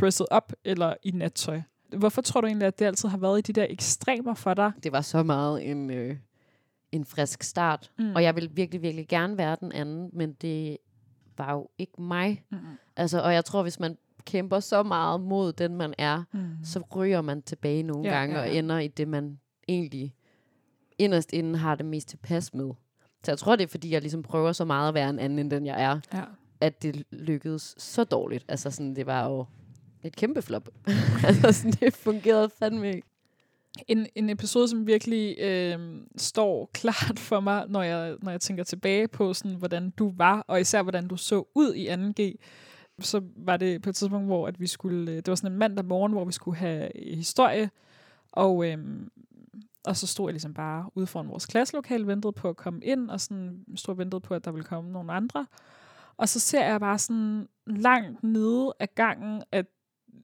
dressed 0.00 0.26
up 0.36 0.52
eller 0.64 0.94
i 1.02 1.10
nattøj. 1.10 1.60
Hvorfor 1.96 2.22
tror 2.22 2.40
du 2.40 2.46
egentlig, 2.46 2.66
at 2.66 2.78
det 2.78 2.84
altid 2.84 3.08
har 3.08 3.18
været 3.18 3.38
i 3.38 3.52
de 3.52 3.60
der 3.60 3.66
ekstremer 3.70 4.34
for 4.34 4.54
dig? 4.54 4.72
Det 4.82 4.92
var 4.92 5.00
så 5.00 5.22
meget 5.22 5.70
en, 5.70 5.90
øh, 5.90 6.16
en 6.92 7.04
frisk 7.04 7.42
start, 7.42 7.90
mm. 7.98 8.14
og 8.14 8.22
jeg 8.22 8.36
vil 8.36 8.50
virkelig, 8.52 8.82
virkelig 8.82 9.08
gerne 9.08 9.38
være 9.38 9.56
den 9.60 9.72
anden, 9.72 10.10
men 10.12 10.32
det 10.32 10.78
var 11.38 11.52
jo 11.52 11.68
ikke 11.78 12.02
mig. 12.02 12.44
Mm. 12.50 12.58
Altså, 12.96 13.22
og 13.22 13.34
jeg 13.34 13.44
tror, 13.44 13.62
hvis 13.62 13.80
man 13.80 13.96
kæmper 14.24 14.60
så 14.60 14.82
meget 14.82 15.20
mod 15.20 15.52
den, 15.52 15.76
man 15.76 15.94
er, 15.98 16.24
mm. 16.32 16.48
så 16.64 16.80
ryger 16.96 17.22
man 17.22 17.42
tilbage 17.42 17.82
nogle 17.82 18.08
ja, 18.08 18.18
gange 18.18 18.36
ja, 18.36 18.42
ja. 18.42 18.50
og 18.50 18.56
ender 18.56 18.78
i 18.78 18.88
det, 18.88 19.08
man 19.08 19.38
egentlig 19.68 20.14
inderst 20.98 21.32
inden 21.32 21.54
har 21.54 21.74
det 21.74 21.86
mest 21.86 22.08
tilpas 22.08 22.54
med. 22.54 22.70
Så 23.24 23.30
jeg 23.30 23.38
tror, 23.38 23.56
det 23.56 23.64
er, 23.64 23.68
fordi 23.68 23.90
jeg 23.90 24.00
ligesom 24.00 24.22
prøver 24.22 24.52
så 24.52 24.64
meget 24.64 24.88
at 24.88 24.94
være 24.94 25.10
en 25.10 25.18
anden, 25.18 25.38
end 25.38 25.50
den 25.50 25.66
jeg 25.66 25.82
er, 25.82 26.00
ja. 26.14 26.22
at 26.60 26.82
det 26.82 27.02
lykkedes 27.10 27.74
så 27.78 28.04
dårligt. 28.04 28.44
Altså 28.48 28.70
sådan, 28.70 28.96
det 28.96 29.06
var 29.06 29.28
jo 29.28 29.46
et 30.02 30.16
kæmpe 30.16 30.42
flop. 30.42 30.68
altså 31.26 31.52
sådan, 31.52 31.72
det 31.72 31.94
fungerede 31.94 32.50
fandme 32.58 32.92
ikke 32.92 33.07
en, 33.86 34.06
en 34.14 34.30
episode, 34.30 34.68
som 34.68 34.86
virkelig 34.86 35.38
øh, 35.38 35.78
står 36.16 36.70
klart 36.74 37.18
for 37.18 37.40
mig, 37.40 37.66
når 37.68 37.82
jeg, 37.82 38.16
når 38.22 38.30
jeg 38.30 38.40
tænker 38.40 38.64
tilbage 38.64 39.08
på, 39.08 39.34
sådan, 39.34 39.56
hvordan 39.56 39.90
du 39.90 40.12
var, 40.16 40.44
og 40.48 40.60
især 40.60 40.82
hvordan 40.82 41.08
du 41.08 41.16
så 41.16 41.44
ud 41.54 41.74
i 41.74 41.88
2G. 41.88 42.34
Så 43.00 43.22
var 43.36 43.56
det 43.56 43.82
på 43.82 43.90
et 43.90 43.96
tidspunkt, 43.96 44.26
hvor 44.26 44.46
at 44.46 44.60
vi 44.60 44.66
skulle, 44.66 45.10
øh, 45.10 45.16
det 45.16 45.28
var 45.28 45.34
sådan 45.34 45.52
en 45.52 45.58
mandag 45.58 45.84
morgen, 45.84 46.12
hvor 46.12 46.24
vi 46.24 46.32
skulle 46.32 46.56
have 46.56 47.08
øh, 47.08 47.16
historie, 47.16 47.70
og, 48.32 48.66
øh, 48.66 48.78
og 49.84 49.96
så 49.96 50.06
stod 50.06 50.28
jeg 50.28 50.32
ligesom 50.32 50.54
bare 50.54 50.90
ude 50.94 51.06
foran 51.06 51.28
vores 51.28 51.46
klasselokale, 51.46 52.06
ventede 52.06 52.32
på 52.32 52.48
at 52.48 52.56
komme 52.56 52.80
ind, 52.84 53.10
og 53.10 53.20
sådan 53.20 53.64
stod 53.76 53.94
og 53.94 53.98
ventede 53.98 54.20
på, 54.20 54.34
at 54.34 54.44
der 54.44 54.50
ville 54.50 54.64
komme 54.64 54.92
nogle 54.92 55.12
andre. 55.12 55.46
Og 56.16 56.28
så 56.28 56.40
ser 56.40 56.64
jeg 56.64 56.80
bare 56.80 56.98
sådan 56.98 57.48
langt 57.66 58.22
nede 58.22 58.74
af 58.80 58.94
gangen, 58.94 59.42
at 59.52 59.66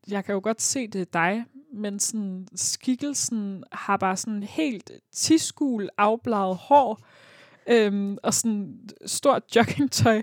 jeg 0.08 0.24
kan 0.24 0.32
jo 0.32 0.40
godt 0.44 0.62
se, 0.62 0.86
det 0.86 1.00
er 1.00 1.04
dig, 1.12 1.44
men 1.74 2.00
sådan, 2.00 2.48
skikkelsen 2.54 3.64
har 3.72 3.96
bare 3.96 4.16
sådan 4.16 4.42
helt 4.42 4.90
tiskul, 5.12 5.88
afbladet 5.98 6.56
hår, 6.56 7.00
øhm, 7.66 8.18
og 8.22 8.34
sådan 8.34 8.78
stort 9.06 9.42
joggingtøj, 9.56 10.22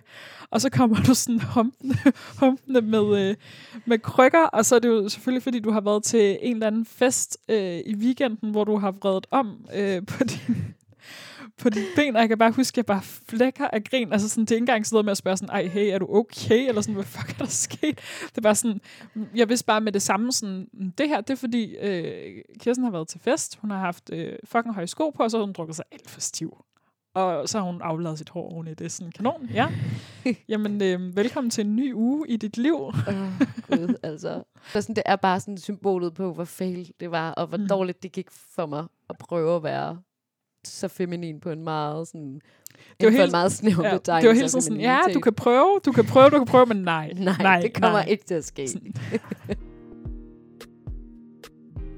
og 0.50 0.62
så 0.62 0.70
kommer 0.70 1.04
du 1.04 1.14
sådan 1.14 1.42
humpende, 1.42 1.98
humpende 2.40 2.82
med, 2.82 3.30
øh, 3.30 3.36
med 3.86 4.00
krykker, 4.00 4.44
og 4.44 4.66
så 4.66 4.76
er 4.76 4.80
det 4.80 4.90
jo 4.90 5.10
selvfølgelig, 5.10 5.44
fordi 5.44 5.60
du 5.60 5.72
har 5.72 5.82
været 5.82 6.04
til 6.04 6.38
en 6.42 6.56
eller 6.56 6.68
anden 6.68 6.86
fest 6.86 7.38
øh, 7.50 7.80
i 7.86 7.96
weekenden, 7.96 8.52
hvor 8.52 8.64
du 8.64 8.78
har 8.78 8.92
vredet 8.92 9.28
om 9.32 9.66
øh, 9.76 10.06
på 10.06 10.24
din 10.24 10.76
på 11.58 11.70
dine 11.70 11.86
ben, 11.96 12.16
og 12.16 12.22
jeg 12.22 12.30
kan 12.30 12.38
bare 12.38 12.52
huske, 12.52 12.74
at 12.74 12.78
jeg 12.78 12.86
bare 12.86 13.02
flækker 13.02 13.68
af 13.68 13.84
grin. 13.84 14.12
Altså 14.14 14.30
sådan, 14.30 14.42
det 14.46 14.52
er 14.52 14.56
ikke 14.56 14.62
engang 14.62 14.86
sådan 14.86 14.96
noget 14.96 15.06
med 15.06 15.12
at 15.12 15.18
spørge 15.18 15.38
sådan, 15.38 15.50
ej, 15.56 15.66
hey, 15.68 15.88
er 15.94 15.98
du 16.00 16.08
okay? 16.10 16.68
Eller 16.68 16.82
sådan, 16.82 16.96
hvad 16.96 17.04
fuck 17.04 17.30
er 17.30 17.38
der 17.38 17.46
sket? 17.46 18.00
Det 18.30 18.38
er 18.38 18.42
bare 18.42 18.56
sådan, 18.56 18.82
jeg 19.36 19.50
vidste 19.50 19.66
bare 19.66 19.82
med 19.82 19.92
det 19.92 20.02
samme 20.02 20.32
sådan, 20.32 20.68
det 20.98 21.08
her, 21.10 21.22
det 21.22 21.30
er 21.30 21.38
fordi, 21.38 21.76
øh, 21.76 22.42
Kirsten 22.60 22.84
har 22.84 22.92
været 22.92 23.08
til 23.08 23.20
fest, 23.20 23.58
hun 23.62 23.72
har 23.72 23.80
haft 23.80 24.10
øh, 24.14 24.34
fucking 24.46 24.74
høje 24.74 24.88
sko 24.88 25.10
på, 25.10 25.24
og 25.24 25.32
så 25.32 25.38
har 25.38 25.46
hun 25.46 25.54
drukket 25.54 25.76
sig 25.76 25.86
alt 25.92 26.10
for 26.10 26.22
stiv. 26.22 26.58
Og 27.16 27.50
så 27.50 27.58
har 27.60 27.66
hun 27.66 27.82
afladet 27.82 28.18
sit 28.18 28.30
hår 28.30 28.52
oven 28.54 28.68
i 28.68 28.74
det. 28.74 28.92
Sådan, 28.92 29.12
kanon, 29.12 29.50
ja. 29.54 29.68
Jamen, 30.50 30.84
øh, 30.84 31.16
velkommen 31.18 31.50
til 31.52 31.66
en 31.66 31.76
ny 31.76 31.94
uge 31.94 32.30
i 32.30 32.38
dit 32.38 32.58
liv. 32.58 32.76
Gud, 33.68 33.96
altså. 34.04 34.30
Det 34.34 34.76
er, 34.76 34.80
sådan, 34.82 34.96
det 34.96 35.04
er 35.06 35.16
bare 35.16 35.40
sådan 35.40 35.58
symbolet 35.58 36.14
på, 36.14 36.34
hvor 36.34 36.46
fail 36.46 36.92
det 37.00 37.12
var, 37.12 37.32
og 37.32 37.48
hvor 37.48 37.58
Mm. 37.58 37.64
mm. 37.64 37.70
dårligt 37.70 38.04
det 38.04 38.12
gik 38.12 38.28
for 38.32 38.66
mig 38.66 38.86
at 39.10 39.18
prøve 39.18 39.56
at 39.56 39.64
være 39.64 40.00
så 40.68 40.88
feminin 40.88 41.40
på 41.40 41.50
en 41.50 41.64
meget 41.64 42.08
sådan... 42.08 42.42
Det 43.00 43.06
var 43.06 43.10
helt- 43.10 43.24
en 43.24 43.32
meget 43.32 43.52
snæver 43.52 43.86
Ja, 43.88 43.92
det 43.94 44.08
var 44.08 44.34
helt 44.34 44.52
sådan, 44.52 44.62
sådan, 44.62 44.80
ja, 44.80 45.00
du 45.14 45.20
kan 45.20 45.34
prøve, 45.34 45.80
du 45.86 45.92
kan 45.92 46.06
prøve, 46.06 46.30
du 46.30 46.38
kan 46.38 46.46
prøve, 46.48 46.66
men 46.66 46.78
nej. 46.78 47.14
Nej, 47.16 47.38
nej, 47.44 47.60
det 47.62 47.74
kommer 47.74 48.00
nej. 48.00 48.06
ikke 48.08 48.26
til 48.26 48.34
at 48.34 48.46
ske. 48.46 48.68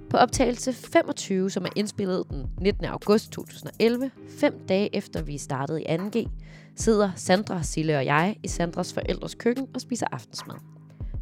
På 0.10 0.18
optagelse 0.18 0.74
25, 0.74 1.50
som 1.52 1.66
er 1.66 1.70
indspillet 1.76 2.24
den 2.30 2.46
19. 2.62 2.86
august 2.86 3.32
2011, 3.32 4.12
fem 4.40 4.66
dage 4.70 4.96
efter 4.96 5.22
vi 5.22 5.38
startede 5.38 5.82
i 5.82 5.86
2G, 5.86 6.30
sidder 6.76 7.12
Sandra, 7.16 7.64
Sille 7.64 7.98
og 7.98 8.06
jeg 8.06 8.36
i 8.44 8.48
Sandras 8.48 8.94
forældres 8.94 9.36
køkken 9.36 9.68
og 9.76 9.82
spiser 9.82 10.08
aftensmad. 10.12 10.56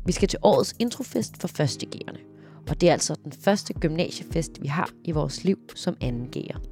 Vi 0.06 0.12
skal 0.12 0.28
til 0.28 0.40
årets 0.42 0.76
introfest 0.80 1.42
for 1.42 1.48
første 1.48 1.88
G'erne, 1.96 2.20
og 2.70 2.82
det 2.82 2.90
er 2.90 2.94
altså 2.94 3.16
den 3.24 3.32
første 3.32 3.74
gymnasiefest, 3.74 4.52
vi 4.62 4.68
har 4.68 4.90
i 5.04 5.12
vores 5.12 5.44
liv 5.44 5.58
som 5.76 5.96
2G'er. 6.04 6.71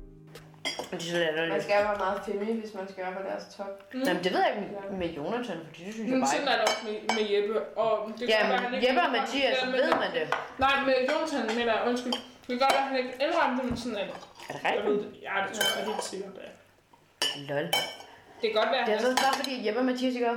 Man 0.92 1.62
skal 1.66 1.76
være 1.88 1.98
meget 2.06 2.20
femi, 2.26 2.50
hvis 2.62 2.74
man 2.80 2.86
skal 2.92 3.00
være 3.06 3.14
på 3.20 3.24
deres 3.30 3.44
top. 3.58 3.74
Mm. 3.94 4.02
Jamen, 4.08 4.24
det 4.24 4.32
ved 4.34 4.42
jeg 4.46 4.52
ikke 4.56 4.62
med, 4.90 4.98
med 5.02 5.10
Jonathan, 5.18 5.58
for 5.66 5.72
det 5.76 5.94
synes 5.96 5.98
jeg 5.98 6.06
Men 6.14 6.22
bare 6.22 6.30
sådan 6.30 6.42
ikke. 6.42 6.52
er 6.54 6.58
det 6.60 6.66
også 6.72 6.82
med, 6.88 6.96
med 7.18 7.24
Jeppe. 7.34 7.56
Og 7.84 7.92
det 8.20 8.24
kan 8.28 8.30
Ja, 8.34 8.40
godt 8.40 8.50
være, 8.52 8.60
han 8.64 8.72
men 8.72 8.76
ikke 8.78 8.88
Jeppe 8.88 9.02
og 9.02 9.08
indrømmer- 9.08 9.26
Mathias, 9.34 9.58
men- 9.66 9.74
ved 9.80 9.90
man 10.04 10.12
det. 10.18 10.26
Nej, 10.64 10.76
med 10.88 10.96
Jonathan 11.10 11.44
mener 11.60 11.72
jeg, 11.78 11.82
undskyld. 11.90 12.16
Det 12.48 12.52
kan 12.56 12.62
godt 12.66 12.74
være, 12.78 12.86
han 12.92 12.98
ikke 13.02 13.14
indrømmer 13.26 13.56
det, 13.60 13.66
men 13.70 13.78
sådan 13.84 13.98
er 14.02 14.06
det. 14.12 14.16
Er 14.50 14.54
det 14.56 14.62
Jeg 14.64 14.86
ved 14.86 14.96
rigtigt? 14.98 15.14
det. 15.16 15.22
Ja, 15.28 15.34
det 15.46 15.52
tror 15.58 15.68
jeg 15.80 15.86
helt 15.92 16.04
sikkert, 16.12 16.32
det 16.38 16.44
er. 16.50 16.54
Lol. 17.50 17.66
Det 18.42 18.46
kan 18.50 18.56
godt 18.62 18.72
være, 18.76 18.84
Det 18.88 18.94
er 18.94 18.98
han 19.00 19.06
så 19.18 19.24
bare 19.26 19.36
fordi 19.42 19.54
Jeppe 19.66 19.80
og 19.84 19.88
Mathias 19.92 20.14
ikke? 20.20 20.32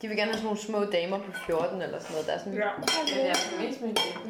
De 0.00 0.04
vil 0.08 0.16
gerne 0.20 0.30
have 0.32 0.40
sådan 0.42 0.50
nogle 0.50 0.62
små 0.68 0.78
damer 0.96 1.18
på 1.26 1.30
14 1.46 1.82
eller 1.86 1.98
sådan 2.04 2.12
noget. 2.14 2.26
Der 2.28 2.34
er 2.36 2.40
sådan, 2.42 2.54
Ja. 2.64 2.70
Men 3.08 3.14
jeg 3.28 3.36
er 3.36 3.60
mest 3.64 3.78
med 3.84 3.88
Jeppe. 4.04 4.28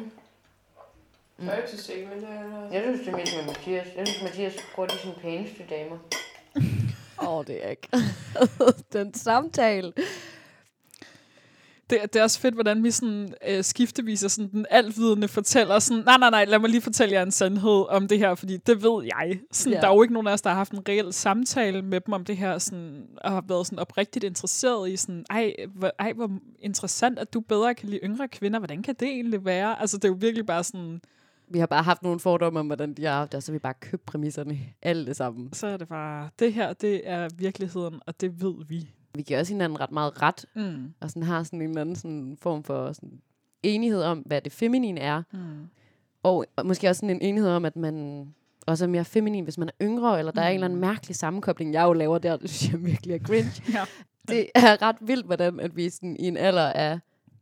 Jeg 1.45 1.53
er 1.53 1.57
ikke 1.57 1.69
så 1.77 1.83
sikker, 1.83 2.09
men 2.09 2.19
det 2.19 2.29
er... 2.29 2.71
Jeg 2.71 2.83
synes, 2.83 2.99
det 2.99 3.07
er 3.07 3.17
mest 3.17 3.35
med 3.35 3.45
Mathias. 3.45 3.87
Jeg 3.97 4.07
synes, 4.07 4.23
Mathias 4.23 4.53
bruger 4.75 4.89
de 4.89 4.97
sine 4.97 5.13
pæneste 5.21 5.63
damer. 5.69 5.97
Åh, 7.21 7.37
oh, 7.37 7.45
det 7.45 7.65
er 7.65 7.69
ikke. 7.69 7.87
den 8.93 9.13
samtale. 9.13 9.93
Det, 11.89 11.99
det 12.13 12.15
er 12.15 12.23
også 12.23 12.39
fedt, 12.39 12.53
hvordan 12.53 12.83
vi 12.83 12.91
sådan 12.91 13.33
øh, 13.47 13.63
skifteviser 13.63 14.27
sådan 14.27 14.51
den 14.51 14.65
altvidende 14.69 15.27
fortæller 15.27 15.79
sådan, 15.79 16.03
nej, 16.03 16.17
nej, 16.17 16.29
nej, 16.29 16.45
lad 16.45 16.59
mig 16.59 16.69
lige 16.69 16.81
fortælle 16.81 17.13
jer 17.13 17.23
en 17.23 17.31
sandhed 17.31 17.85
om 17.89 18.07
det 18.07 18.17
her, 18.19 18.35
fordi 18.35 18.57
det 18.57 18.83
ved 18.83 19.03
jeg. 19.05 19.39
Sådan, 19.51 19.73
Ja. 19.73 19.81
Der 19.81 19.87
er 19.87 19.93
jo 19.95 20.01
ikke 20.01 20.13
nogen 20.13 20.27
af 20.27 20.33
os, 20.33 20.41
der 20.41 20.49
har 20.49 20.57
haft 20.57 20.71
en 20.71 20.89
reel 20.89 21.13
samtale 21.13 21.81
med 21.81 22.01
dem 22.01 22.13
om 22.13 22.25
det 22.25 22.37
her, 22.37 22.57
sådan, 22.57 23.07
og 23.17 23.31
har 23.31 23.43
været 23.47 23.65
sådan 23.65 23.79
oprigtigt 23.79 24.23
interesseret 24.25 24.89
i 24.89 24.97
sådan, 24.97 25.25
ej 25.29 25.55
hvor, 25.75 25.91
ej, 25.99 26.13
hvor 26.13 26.29
interessant, 26.59 27.19
at 27.19 27.33
du 27.33 27.39
bedre 27.39 27.75
kan 27.75 27.89
lide 27.89 28.01
yngre 28.03 28.27
kvinder. 28.27 28.59
Hvordan 28.59 28.83
kan 28.83 28.95
det 28.99 29.07
egentlig 29.07 29.45
være? 29.45 29.81
Altså, 29.81 29.97
det 29.97 30.03
er 30.03 30.09
jo 30.09 30.17
virkelig 30.19 30.45
bare 30.45 30.63
sådan, 30.63 31.01
Vi 31.53 31.59
har 31.59 31.65
bare 31.65 31.83
haft 31.83 32.03
nogle 32.03 32.19
fordomme 32.19 32.59
om, 32.59 32.65
hvordan 32.65 32.93
de 32.93 33.05
har 33.05 33.13
haft 33.13 33.31
det, 33.31 33.37
og 33.37 33.43
så 33.43 33.51
har 33.51 33.53
vi 33.53 33.59
bare 33.59 33.73
købt 33.73 34.05
præmisserne 34.05 34.59
alle 34.81 35.05
det 35.05 35.15
sammen. 35.15 35.53
så 35.53 35.67
er 35.67 35.77
det 35.77 35.87
bare, 35.87 36.29
det 36.39 36.53
her, 36.53 36.73
det 36.73 37.01
er 37.09 37.29
virkeligheden, 37.37 37.99
og 38.05 38.21
det 38.21 38.41
ved 38.41 38.65
vi. 38.67 38.89
Vi 39.15 39.21
giver 39.21 39.39
også 39.39 39.53
hinanden 39.53 39.79
ret 39.79 39.91
meget 39.91 40.21
ret, 40.21 40.45
Mm. 40.55 40.93
og 40.99 41.09
sådan 41.09 41.23
har 41.23 41.43
sådan 41.43 41.61
en 41.61 41.69
eller 41.69 41.81
anden 41.81 41.95
sådan 41.95 42.37
form 42.41 42.63
for 42.63 42.91
sådan 42.93 43.21
enighed 43.63 44.01
om, 44.03 44.19
hvad 44.19 44.41
det 44.41 44.51
feminine 44.51 44.99
er. 44.99 45.23
Mm. 45.33 45.39
Og 46.23 46.45
og 46.55 46.65
måske 46.65 46.89
også 46.89 46.99
sådan 46.99 47.15
en 47.15 47.21
enighed 47.21 47.49
om, 47.51 47.65
at 47.65 47.75
man 47.75 48.25
også 48.67 48.85
er 48.85 48.89
mere 48.89 49.05
feminin, 49.05 49.43
hvis 49.43 49.57
man 49.57 49.67
er 49.67 49.73
yngre, 49.81 50.19
eller 50.19 50.31
der 50.31 50.41
er 50.41 50.47
en 50.49 50.53
eller 50.53 50.65
anden 50.65 50.79
mærkelig 50.79 51.15
sammenkobling, 51.15 51.73
jeg 51.73 51.83
jo 51.83 51.93
laver 51.93 52.17
der, 52.17 52.37
det 52.37 52.49
synes 52.49 52.71
jeg 52.73 52.85
virkelig 52.85 53.15
er 53.15 53.19
cringe. 53.19 53.51
Ja. 53.77 53.83
Det 54.27 54.47
er 54.55 54.81
ret 54.81 54.95
vildt, 55.01 55.25
hvordan 55.25 55.59
at 55.59 55.75
vi 55.75 55.89
sådan 55.89 56.15
i 56.19 56.27
en 56.27 56.37
alder 56.37 56.71
af, 56.73 56.99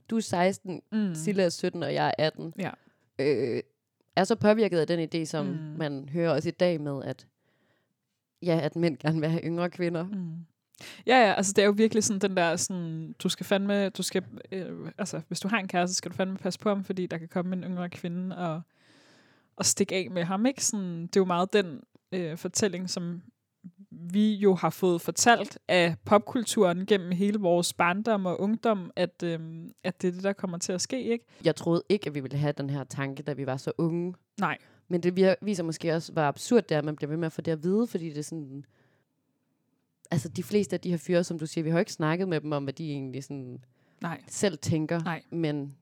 du 0.09 0.17
er 0.17 0.21
16, 0.21 0.81
Mm. 0.91 1.15
Silla 1.15 1.43
er 1.43 1.49
17, 1.49 1.83
og 1.83 1.93
jeg 1.93 2.07
er 2.17 2.25
18, 2.25 2.53
Ja. 2.59 2.69
øh, 3.19 3.61
er 4.19 4.23
så 4.23 4.35
påvirket 4.35 4.79
af 4.79 4.87
den 4.87 5.09
idé, 5.09 5.25
som 5.25 5.45
Mm. 5.45 5.51
man 5.77 6.09
hører 6.09 6.29
også 6.31 6.49
i 6.49 6.51
dag 6.51 6.81
med, 6.81 7.03
at 7.03 7.27
ja, 8.43 8.59
at 8.63 8.75
mænd 8.75 8.97
gerne 8.97 9.19
vil 9.19 9.29
have 9.29 9.41
yngre 9.43 9.69
kvinder. 9.69 10.03
Mm. 10.03 10.33
Ja, 11.07 11.27
ja, 11.27 11.33
altså 11.33 11.53
det 11.53 11.61
er 11.61 11.65
jo 11.65 11.73
virkelig 11.77 12.03
sådan 12.03 12.19
den 12.19 12.37
der, 12.37 12.55
sådan, 12.55 13.15
du 13.23 13.29
skal 13.29 13.45
fandme, 13.45 13.89
du 13.89 14.03
skal, 14.03 14.23
øh, 14.51 14.91
altså 14.97 15.21
hvis 15.27 15.39
du 15.39 15.47
har 15.47 15.57
en 15.59 15.67
kæreste, 15.67 15.95
skal 15.95 16.11
du 16.11 16.15
fandme 16.15 16.37
passe 16.37 16.59
på 16.59 16.69
ham, 16.69 16.83
fordi 16.83 17.05
der 17.05 17.17
kan 17.17 17.27
komme 17.27 17.55
en 17.55 17.63
yngre 17.63 17.89
kvinde 17.89 18.37
og, 18.37 18.61
og 19.55 19.65
stikke 19.65 19.95
af 19.95 20.07
med 20.11 20.23
ham, 20.23 20.45
ikke? 20.45 20.65
Sådan, 20.65 21.01
det 21.01 21.15
er 21.15 21.19
jo 21.19 21.25
meget 21.25 21.53
den 21.53 21.81
øh, 22.11 22.37
fortælling, 22.37 22.89
som 22.89 23.21
vi 24.01 24.35
jo 24.35 24.55
har 24.55 24.69
fået 24.69 25.01
fortalt 25.01 25.59
af 25.67 25.95
popkulturen 26.05 26.85
gennem 26.85 27.11
hele 27.11 27.39
vores 27.39 27.73
barndom 27.73 28.25
og 28.25 28.41
ungdom, 28.41 28.91
at, 28.95 29.23
øh, 29.23 29.39
at 29.83 30.01
det 30.01 30.07
er 30.07 30.11
det, 30.11 30.23
der 30.23 30.33
kommer 30.33 30.57
til 30.57 30.71
at 30.73 30.81
ske, 30.81 31.03
ikke? 31.03 31.25
Jeg 31.45 31.55
troede 31.55 31.83
ikke, 31.89 32.07
at 32.07 32.15
vi 32.15 32.19
ville 32.19 32.37
have 32.37 32.53
den 32.57 32.69
her 32.69 32.83
tanke, 32.83 33.23
da 33.23 33.33
vi 33.33 33.45
var 33.45 33.57
så 33.57 33.71
unge. 33.77 34.13
Nej. 34.39 34.57
Men 34.87 35.03
det 35.03 35.35
viser 35.41 35.63
måske 35.63 35.93
også, 35.95 36.11
hvor 36.11 36.21
absurd 36.21 36.63
det 36.63 36.75
er, 36.75 36.79
at 36.79 36.85
man 36.85 36.95
bliver 36.95 37.09
ved 37.09 37.17
med 37.17 37.25
at 37.25 37.31
få 37.31 37.41
det 37.41 37.51
at 37.51 37.63
vide, 37.63 37.87
fordi 37.87 38.09
det 38.09 38.17
er 38.17 38.23
sådan... 38.23 38.65
Altså, 40.11 40.29
de 40.29 40.43
fleste 40.43 40.73
af 40.73 40.79
de 40.79 40.89
her 40.89 40.97
fyre, 40.97 41.23
som 41.23 41.39
du 41.39 41.45
siger, 41.45 41.63
vi 41.63 41.69
har 41.69 41.77
jo 41.77 41.79
ikke 41.79 41.93
snakket 41.93 42.27
med 42.27 42.41
dem 42.41 42.51
om, 42.51 42.63
hvad 42.63 42.73
de 42.73 42.91
egentlig 42.91 43.23
sådan 43.23 43.61
Nej. 44.01 44.21
selv 44.27 44.57
tænker. 44.57 44.99
Nej. 45.03 45.23
Men 45.31 45.75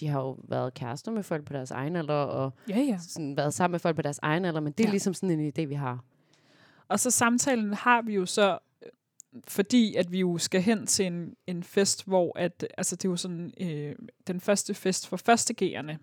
de 0.00 0.08
har 0.08 0.20
jo 0.20 0.38
været 0.48 0.74
kærester 0.74 1.12
med 1.12 1.22
folk 1.22 1.44
på 1.44 1.52
deres 1.52 1.70
egen 1.70 1.96
alder, 1.96 2.14
og 2.14 2.52
Ja, 2.68 2.78
ja. 2.78 2.98
sådan 2.98 3.36
været 3.36 3.54
sammen 3.54 3.72
med 3.72 3.80
folk 3.80 3.96
på 3.96 4.02
deres 4.02 4.18
egen 4.22 4.44
alder, 4.44 4.60
men 4.60 4.72
det 4.72 4.84
er 4.84 4.88
ja. 4.88 4.90
ligesom 4.90 5.14
sådan 5.14 5.40
en 5.40 5.52
idé, 5.58 5.64
vi 5.64 5.74
har. 5.74 6.04
Og 6.92 7.00
så 7.00 7.10
samtalen 7.10 7.74
har 7.74 8.02
vi 8.02 8.14
jo 8.14 8.26
så, 8.26 8.58
fordi 9.48 9.94
at 9.94 10.12
vi 10.12 10.20
jo 10.20 10.38
skal 10.38 10.62
hen 10.62 10.86
til 10.86 11.06
en, 11.06 11.34
en 11.46 11.62
fest, 11.62 12.06
hvor 12.06 12.38
at, 12.38 12.66
altså 12.78 12.96
det 12.96 13.04
er 13.04 13.08
jo 13.08 13.16
sådan 13.16 13.52
øh, 13.60 13.94
den 14.26 14.40
første 14.40 14.74
fest 14.74 15.08
for 15.08 15.16
førstegerne. 15.16 15.98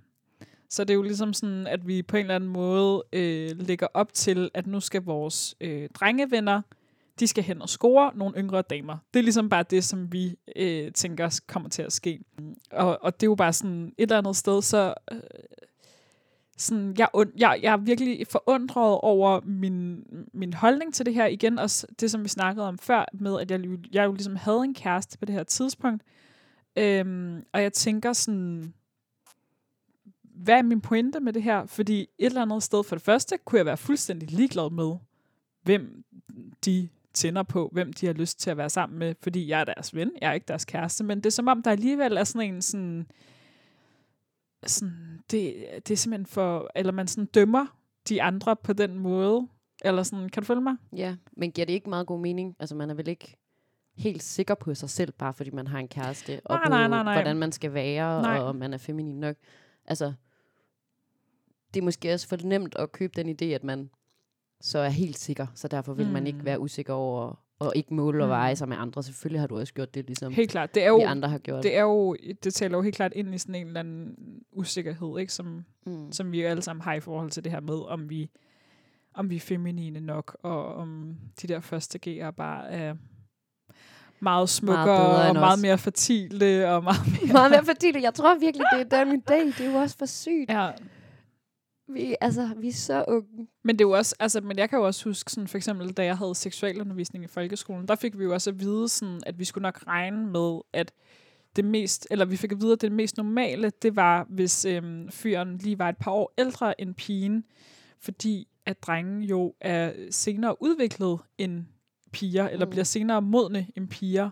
Så 0.69 0.83
det 0.83 0.89
er 0.89 0.95
jo 0.95 1.01
ligesom 1.01 1.33
sådan, 1.33 1.67
at 1.67 1.87
vi 1.87 2.01
på 2.01 2.17
en 2.17 2.21
eller 2.21 2.35
anden 2.35 2.49
måde 2.49 3.03
øh, 3.13 3.49
lægger 3.59 3.87
op 3.93 4.13
til, 4.13 4.49
at 4.53 4.67
nu 4.67 4.79
skal 4.79 5.01
vores 5.01 5.55
øh, 5.61 5.89
drengevenner, 5.93 6.61
de 7.19 7.27
skal 7.27 7.43
hen 7.43 7.61
og 7.61 7.69
score 7.69 8.11
nogle 8.15 8.39
yngre 8.39 8.61
damer. 8.61 8.97
Det 9.13 9.19
er 9.19 9.23
ligesom 9.23 9.49
bare 9.49 9.63
det, 9.69 9.83
som 9.83 10.13
vi 10.13 10.35
øh, 10.55 10.91
tænker 10.91 11.39
kommer 11.47 11.69
til 11.69 11.81
at 11.81 11.93
ske. 11.93 12.19
Og, 12.71 13.03
og 13.03 13.13
det 13.13 13.27
er 13.27 13.31
jo 13.31 13.35
bare 13.35 13.53
sådan 13.53 13.85
et 13.85 13.93
eller 13.97 14.17
andet 14.17 14.35
sted, 14.35 14.61
så 14.61 14.93
øh, 15.11 15.19
sådan, 16.59 16.95
jeg, 16.97 17.09
jeg, 17.37 17.59
jeg 17.61 17.73
er 17.73 17.77
virkelig 17.77 18.27
forundret 18.27 18.99
over 19.01 19.41
min, 19.41 20.03
min 20.33 20.53
holdning 20.53 20.93
til 20.93 21.05
det 21.05 21.13
her. 21.13 21.25
Igen 21.25 21.59
også 21.59 21.87
det, 21.99 22.11
som 22.11 22.23
vi 22.23 22.27
snakkede 22.27 22.67
om 22.67 22.77
før, 22.77 23.05
med 23.13 23.39
at 23.39 23.51
jeg, 23.51 23.61
jeg 23.91 24.05
jo 24.05 24.11
ligesom 24.11 24.35
havde 24.35 24.63
en 24.63 24.73
kæreste 24.73 25.17
på 25.17 25.25
det 25.25 25.35
her 25.35 25.43
tidspunkt. 25.43 26.03
Øhm, 26.75 27.43
og 27.53 27.61
jeg 27.61 27.73
tænker 27.73 28.13
sådan, 28.13 28.73
hvad 30.23 30.57
er 30.57 30.61
min 30.61 30.81
pointe 30.81 31.19
med 31.19 31.33
det 31.33 31.43
her? 31.43 31.65
Fordi 31.65 32.01
et 32.01 32.09
eller 32.25 32.41
andet 32.41 32.63
sted, 32.63 32.83
for 32.83 32.95
det 32.95 33.03
første, 33.03 33.37
kunne 33.45 33.57
jeg 33.57 33.65
være 33.65 33.77
fuldstændig 33.77 34.31
ligeglad 34.31 34.69
med, 34.69 34.95
hvem 35.63 36.03
de 36.65 36.89
tænder 37.13 37.43
på, 37.43 37.69
hvem 37.71 37.93
de 37.93 38.05
har 38.05 38.13
lyst 38.13 38.39
til 38.39 38.49
at 38.49 38.57
være 38.57 38.69
sammen 38.69 38.99
med, 38.99 39.15
fordi 39.21 39.47
jeg 39.47 39.61
er 39.61 39.65
deres 39.65 39.95
ven, 39.95 40.11
jeg 40.21 40.29
er 40.29 40.33
ikke 40.33 40.47
deres 40.47 40.65
kæreste, 40.65 41.03
men 41.03 41.17
det 41.17 41.25
er 41.25 41.31
som 41.31 41.47
om, 41.47 41.63
der 41.63 41.71
alligevel 41.71 42.17
er 42.17 42.23
sådan 42.23 42.53
en 42.53 42.61
sådan, 42.61 43.07
sådan 44.65 45.19
det, 45.31 45.65
det 45.87 45.91
er 45.91 45.95
simpelthen 45.97 46.25
for, 46.25 46.71
eller 46.75 46.91
man 46.91 47.07
sådan 47.07 47.25
dømmer 47.25 47.65
de 48.09 48.21
andre 48.21 48.55
på 48.55 48.73
den 48.73 48.99
måde, 48.99 49.47
eller 49.85 50.03
sådan, 50.03 50.29
kan 50.29 50.43
du 50.43 50.47
følge 50.47 50.61
mig? 50.61 50.75
Ja, 50.95 51.15
men 51.37 51.51
giver 51.51 51.65
det 51.65 51.73
ikke 51.73 51.89
meget 51.89 52.07
god 52.07 52.19
mening? 52.19 52.55
Altså, 52.59 52.75
man 52.75 52.89
er 52.89 52.93
vel 52.93 53.07
ikke 53.07 53.37
helt 53.97 54.23
sikker 54.23 54.55
på 54.55 54.73
sig 54.75 54.89
selv, 54.89 55.11
bare 55.11 55.33
fordi 55.33 55.49
man 55.49 55.67
har 55.67 55.79
en 55.79 55.87
kæreste, 55.87 56.41
og 56.45 56.55
Nej, 56.55 56.63
på, 56.65 56.69
nej, 56.69 56.87
nej, 56.87 57.03
nej. 57.03 57.13
hvordan 57.15 57.37
man 57.37 57.51
skal 57.51 57.73
være, 57.73 58.21
Nej. 58.21 58.39
og 58.39 58.45
om 58.45 58.55
man 58.55 58.73
er 58.73 58.77
feminin 58.77 59.19
nok. 59.19 59.35
Altså, 59.85 60.13
det 61.73 61.79
er 61.79 61.83
måske 61.83 62.13
også 62.13 62.27
for 62.27 62.37
nemt 62.43 62.75
at 62.75 62.91
købe 62.91 63.13
den 63.23 63.29
idé, 63.41 63.45
at 63.45 63.63
man 63.63 63.89
så 64.61 64.79
er 64.79 64.89
helt 64.89 65.17
sikker, 65.17 65.47
så 65.55 65.67
derfor 65.67 65.93
vil 65.93 66.05
mm. 66.05 66.11
man 66.13 66.27
ikke 66.27 66.39
Mm. 66.39 66.45
være 66.45 66.59
usikker 66.59 66.93
over, 66.93 67.39
og 67.59 67.73
ikke 67.75 67.93
måle 67.93 68.23
og 68.23 68.27
Mm. 68.27 68.31
veje 68.31 68.55
sig 68.55 68.69
med 68.69 68.77
andre. 68.79 69.03
Selvfølgelig 69.03 69.39
har 69.41 69.47
du 69.47 69.59
også 69.59 69.73
gjort 69.73 69.93
det, 69.95 70.05
ligesom 70.05 70.33
Helt 70.33 70.51
klart. 70.51 70.75
Det 70.75 70.83
er 70.83 70.87
jo, 70.87 70.97
vi 70.97 71.03
andre 71.03 71.29
har 71.29 71.37
gjort. 71.37 71.63
det 71.63 71.75
er 71.77 71.81
jo, 71.81 72.15
det 72.43 72.53
taler 72.53 72.77
jo 72.77 72.81
helt 72.81 72.95
klart 72.95 73.13
ind 73.13 73.35
i 73.35 73.37
sådan 73.37 73.55
en 73.55 73.67
eller 73.67 73.79
anden 73.79 74.15
usikkerhed, 74.51 75.19
ikke? 75.19 75.33
Som, 75.33 75.65
mm. 75.85 76.11
som 76.11 76.31
vi 76.31 76.41
jo 76.41 76.47
alle 76.47 76.61
sammen 76.61 76.81
har 76.81 76.93
i 76.93 76.99
forhold 76.99 77.29
til 77.31 77.43
det 77.43 77.51
her 77.51 77.59
med, 77.59 77.79
om 77.87 78.09
vi, 78.09 78.29
om 79.13 79.29
vi 79.29 79.35
er 79.35 79.39
feminine 79.39 79.99
nok, 79.99 80.37
og 80.43 80.75
om 80.75 81.15
de 81.41 81.47
der 81.47 81.59
første 81.59 81.99
G'er 82.07 82.31
bare 82.31 82.69
er 82.69 82.95
meget 84.19 84.49
smukkere, 84.49 84.85
bedre 84.85 85.27
og 85.29 85.33
meget 85.35 85.53
os. 85.53 85.61
mere 85.61 85.77
fertile, 85.77 86.69
og 86.69 86.83
meget 86.83 87.01
mere... 87.21 87.33
Meget 87.33 87.51
mere 87.51 87.65
fertile. 87.65 88.01
Jeg 88.01 88.13
tror 88.13 88.35
virkelig, 88.39 88.65
det 88.73 88.93
er 88.93 89.03
den 89.03 89.13
idé. 89.29 89.35
Det 89.57 89.59
er 89.67 89.71
jo 89.71 89.77
også 89.77 89.95
for 89.97 90.05
sygt. 90.05 90.49
Ja, 90.49 90.69
Vi, 91.93 92.15
altså, 92.21 92.49
vi 92.57 92.67
er 92.67 92.73
så 92.73 93.05
unge. 93.07 93.47
Men 93.63 93.75
det 93.75 93.85
er 93.85 93.87
jo 93.87 93.91
også, 93.91 94.15
altså, 94.19 94.41
men 94.41 94.57
jeg 94.57 94.69
kan 94.69 94.79
jo 94.79 94.85
også 94.85 95.09
huske, 95.09 95.31
sådan, 95.31 95.47
for 95.47 95.57
eksempel, 95.57 95.91
da 95.91 96.05
jeg 96.05 96.17
havde 96.17 96.35
seksualundervisning 96.35 97.23
i 97.23 97.27
folkeskolen, 97.27 97.87
der 97.87 97.95
fik 97.95 98.19
vi 98.19 98.23
jo 98.23 98.33
også 98.33 98.49
at 98.49 98.59
vide, 98.59 98.89
sådan, 98.89 99.21
at 99.25 99.39
vi 99.39 99.45
skulle 99.45 99.61
nok 99.61 99.83
regne 99.87 100.27
med, 100.27 100.59
at 100.73 100.91
det 101.55 101.65
mest, 101.65 102.07
eller 102.11 102.25
vi 102.25 102.37
fik 102.37 102.51
at 102.51 102.61
vide, 102.61 102.73
at 102.73 102.81
det 102.81 102.91
mest 102.91 103.17
normale, 103.17 103.71
det 103.81 103.95
var, 103.95 104.25
hvis 104.29 104.65
øhm, 104.65 105.09
fyren 105.11 105.57
lige 105.57 105.79
var 105.79 105.89
et 105.89 105.97
par 105.97 106.11
år 106.11 106.33
ældre 106.37 106.81
end 106.81 106.95
pigen, 106.95 107.43
fordi 107.99 108.47
at 108.65 108.83
drenge 108.83 109.25
jo 109.27 109.53
er 109.61 109.93
senere 110.11 110.61
udviklet 110.63 111.19
end 111.37 111.65
piger, 112.11 112.47
eller 112.49 112.65
Mm. 112.65 112.69
bliver 112.69 112.83
senere 112.83 113.21
modne 113.21 113.67
end 113.75 113.87
piger. 113.87 114.29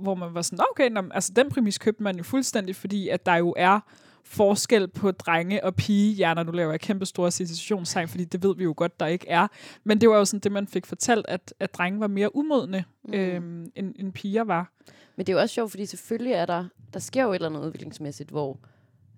Hvor 0.00 0.14
man 0.14 0.34
var 0.34 0.42
sådan, 0.42 0.64
okay, 0.70 0.90
nå, 0.90 1.02
altså 1.10 1.32
den 1.36 1.50
præmis 1.50 1.78
købte 1.78 2.02
man 2.02 2.16
jo 2.16 2.22
fuldstændig, 2.22 2.76
fordi 2.76 3.08
at 3.08 3.26
der 3.26 3.34
jo 3.34 3.54
er 3.56 3.80
forskel 4.24 4.88
på 4.88 5.10
drenge- 5.10 5.64
og 5.64 5.74
pigehjerner. 5.76 6.42
Nu 6.42 6.52
laver 6.52 6.70
jeg 6.70 6.80
kæmpe 6.80 7.06
store 7.06 7.30
citationstegn, 7.30 8.08
fordi 8.08 8.24
det 8.24 8.42
ved 8.42 8.56
vi 8.56 8.64
jo 8.64 8.74
godt, 8.76 9.00
der 9.00 9.06
ikke 9.06 9.28
er. 9.28 9.48
Men 9.84 10.00
det 10.00 10.08
var 10.08 10.16
jo 10.18 10.24
sådan 10.24 10.40
det, 10.40 10.52
man 10.52 10.66
fik 10.68 10.86
fortalt, 10.86 11.26
at, 11.28 11.54
at 11.60 11.74
drenge 11.74 12.00
var 12.00 12.06
mere 12.06 12.36
umodne, 12.36 12.84
Mm. 13.04 13.14
øhm, 13.14 13.70
end, 13.76 13.94
end 13.98 14.12
piger 14.12 14.44
var. 14.44 14.72
Men 15.16 15.26
det 15.26 15.32
er 15.32 15.36
jo 15.36 15.40
også 15.40 15.52
sjovt, 15.54 15.70
fordi 15.70 15.86
selvfølgelig 15.86 16.32
er 16.32 16.46
der, 16.46 16.64
der 16.94 17.00
sker 17.00 17.22
jo 17.24 17.30
et 17.30 17.34
eller 17.34 17.48
andet 17.48 17.60
udviklingsmæssigt, 17.66 18.30
hvor 18.30 18.58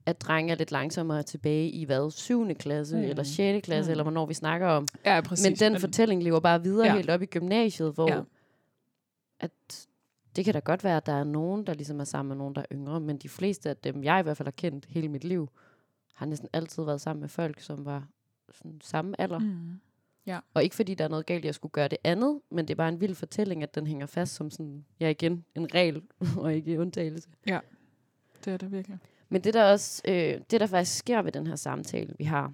at 0.06 0.20
drenge 0.20 0.52
er 0.52 0.56
lidt 0.56 0.72
langsommere 0.72 1.22
tilbage 1.22 1.70
i 1.70 1.84
hvad, 1.84 2.10
7. 2.10 2.54
klasse 2.54 2.96
Mm. 2.96 3.02
eller 3.02 3.22
6. 3.22 3.64
klasse, 3.64 3.88
Mm. 3.88 3.90
eller 3.90 4.04
hvornår 4.04 4.26
vi 4.26 4.34
snakker 4.34 4.66
om. 4.66 4.88
Ja, 5.04 5.20
præcis. 5.20 5.46
Men 5.46 5.56
den 5.56 5.80
fortælling 5.80 6.22
lever 6.22 6.40
bare 6.40 6.62
videre 6.62 6.86
Ja. 6.86 6.94
helt 6.94 7.10
op 7.10 7.22
i 7.22 7.26
gymnasiet, 7.26 7.92
hvor 7.94 8.08
ja. 8.12 8.20
at 9.40 9.85
det 10.36 10.44
kan 10.44 10.54
da 10.54 10.60
godt 10.60 10.84
være, 10.84 10.96
at 10.96 11.06
der 11.06 11.12
er 11.12 11.24
nogen, 11.24 11.66
der 11.66 11.74
ligesom 11.74 12.00
er 12.00 12.04
sammen 12.04 12.28
med 12.28 12.36
nogen, 12.36 12.54
der 12.54 12.60
er 12.60 12.66
yngre, 12.72 13.00
men 13.00 13.18
de 13.18 13.28
fleste 13.28 13.70
af 13.70 13.76
dem, 13.76 14.04
jeg 14.04 14.20
i 14.20 14.22
hvert 14.22 14.36
fald 14.36 14.46
har 14.46 14.52
kendt 14.52 14.86
hele 14.88 15.08
mit 15.08 15.24
liv, 15.24 15.48
har 16.14 16.26
næsten 16.26 16.48
altid 16.52 16.84
været 16.84 17.00
sammen 17.00 17.20
med 17.20 17.28
folk, 17.28 17.60
som 17.60 17.84
var 17.84 18.08
sådan 18.50 18.80
samme 18.82 19.20
alder. 19.20 19.38
Mm. 19.38 19.46
Mm. 19.46 19.80
Og 20.54 20.64
ikke 20.64 20.76
fordi 20.76 20.94
der 20.94 21.04
er 21.04 21.08
noget 21.08 21.26
galt 21.26 21.44
at 21.44 21.54
skulle 21.54 21.72
gøre 21.72 21.88
det 21.88 21.98
andet, 22.04 22.40
men 22.50 22.68
det 22.68 22.74
er 22.74 22.76
bare 22.76 22.88
en 22.88 23.00
vild 23.00 23.14
fortælling, 23.14 23.62
at 23.62 23.74
den 23.74 23.86
hænger 23.86 24.06
fast 24.06 24.34
som 24.34 24.50
sådan, 24.50 24.84
ja 25.00 25.08
igen, 25.08 25.44
en 25.54 25.74
regel 25.74 26.02
og 26.42 26.54
ikke 26.54 26.74
en 26.74 26.80
undtagelse. 26.80 27.28
Det 28.44 28.52
er 28.52 28.56
det 28.56 28.72
virkelig. 28.72 28.98
Men 29.28 29.44
det 29.44 29.54
der 29.54 29.64
også, 29.64 30.02
øh, 30.08 30.40
det 30.50 30.60
der 30.60 30.66
faktisk 30.66 30.98
sker 30.98 31.22
ved 31.22 31.32
den 31.32 31.46
her 31.46 31.56
samtale, 31.56 32.14
vi 32.18 32.24
har, 32.24 32.52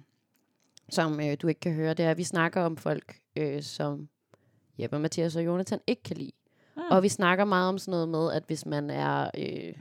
som 0.89 1.19
øh, 1.19 1.37
du 1.41 1.47
ikke 1.47 1.59
kan 1.59 1.73
høre, 1.73 1.93
det 1.93 2.05
er, 2.05 2.11
at 2.11 2.17
vi 2.17 2.23
snakker 2.23 2.61
om 2.61 2.77
folk, 2.77 3.19
øh, 3.35 3.63
som 3.63 4.09
Jeppe, 4.79 4.99
Mathias 4.99 5.35
og 5.35 5.45
Jonathan 5.45 5.79
ikke 5.87 6.03
kan 6.03 6.17
lide. 6.17 6.31
Mm. 6.75 6.81
Mm. 6.81 6.91
Og 6.91 7.03
vi 7.03 7.09
snakker 7.09 7.45
meget 7.45 7.69
om 7.69 7.77
sådan 7.77 7.91
noget 7.91 8.09
med, 8.09 8.31
at 8.31 8.43
hvis 8.47 8.65
man 8.65 8.89
er, 8.89 9.29
øh, 9.37 9.73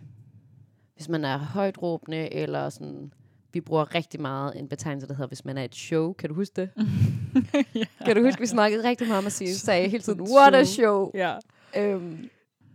hvis 0.95 1.09
man 1.09 1.25
er 1.25 1.39
højt 1.39 1.83
råbende, 1.83 2.35
eller 2.35 2.69
sådan, 2.69 3.13
vi 3.53 3.61
bruger 3.61 3.95
rigtig 3.95 4.21
meget 4.21 4.59
en 4.59 4.69
betegnelse, 4.69 5.09
der 5.09 5.15
hedder, 5.15 5.29
hvis 5.29 5.45
man 5.45 5.59
er 5.59 5.65
et 5.65 5.75
show. 5.75 6.13
Kan 6.13 6.29
du 6.29 6.35
huske 6.35 6.55
det? 6.57 6.71
ja. 7.75 7.85
Kan 8.05 8.17
du 8.17 8.23
huske, 8.23 8.41
vi 8.41 8.47
snakkede 8.47 8.89
rigtig 8.89 9.07
meget 9.07 9.19
om 9.19 9.27
at 9.27 9.33
sige, 9.33 9.55
sagde 9.55 9.89
hele 9.89 10.03
tiden, 10.03 10.21
what 10.37 10.55
a 10.55 10.65
show." 10.65 11.11
Ja. 11.15 11.37
Øhm, 11.77 12.29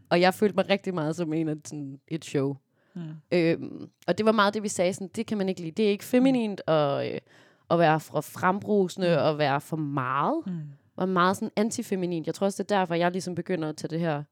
og 0.10 0.22
jeg 0.22 0.34
følte 0.34 0.56
mig 0.56 0.70
rigtig 0.70 0.94
meget 0.94 1.16
som 1.16 1.34
en 1.34 1.50
af 1.50 1.56
sådan 1.66 2.00
et 2.08 2.26
show. 2.26 2.56
Mm. 2.94 3.02
Øhm, 3.32 3.90
og 4.08 4.18
det 4.18 4.26
var 4.26 4.32
meget 4.32 4.54
det, 4.54 4.64
vi 4.64 4.68
sagde, 4.68 4.94
sådan, 4.94 5.10
det 5.16 5.26
kan 5.26 5.38
man 5.38 5.50
ikke 5.50 5.62
lide. 5.62 5.72
Det 5.72 5.86
er 5.86 5.90
ikke 5.90 6.04
feminint 6.04 6.62
at, 6.68 7.14
øh, 7.14 7.20
at 7.72 7.80
være 7.80 8.00
for 8.00 8.22
frembrusende 8.22 9.22
og 9.24 9.38
være 9.38 9.62
for 9.62 9.78
meget. 9.78 10.44
Mm. 10.48 10.54
Var 10.98 11.06
meget 11.06 11.38
sådan 11.38 11.52
antifeminint. 11.56 12.28
Jeg 12.28 12.36
tror 12.36 12.46
også, 12.46 12.64
det 12.64 12.72
er 12.72 12.78
derfor, 12.80 12.96
jeg 12.96 13.12
ligesom 13.12 13.36
begynder 13.36 13.70
at 13.70 13.78
tage 13.78 13.90
det 13.90 14.00
her, 14.00 14.24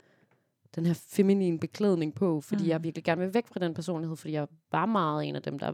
den 0.76 0.86
her 0.86 0.94
feminine 1.10 1.60
beklædning 1.60 2.16
på, 2.16 2.42
fordi 2.42 2.62
Mm. 2.64 2.66
mm. 2.66 2.70
jeg 2.70 2.84
virkelig 2.84 3.04
gerne 3.04 3.22
vil 3.22 3.34
væk 3.34 3.48
fra 3.48 3.60
den 3.60 3.74
personlighed, 3.74 4.16
fordi 4.18 4.34
jeg 4.34 4.48
var 4.72 4.86
meget 4.86 5.26
en 5.28 5.36
af 5.36 5.42
dem, 5.42 5.60
der 5.60 5.74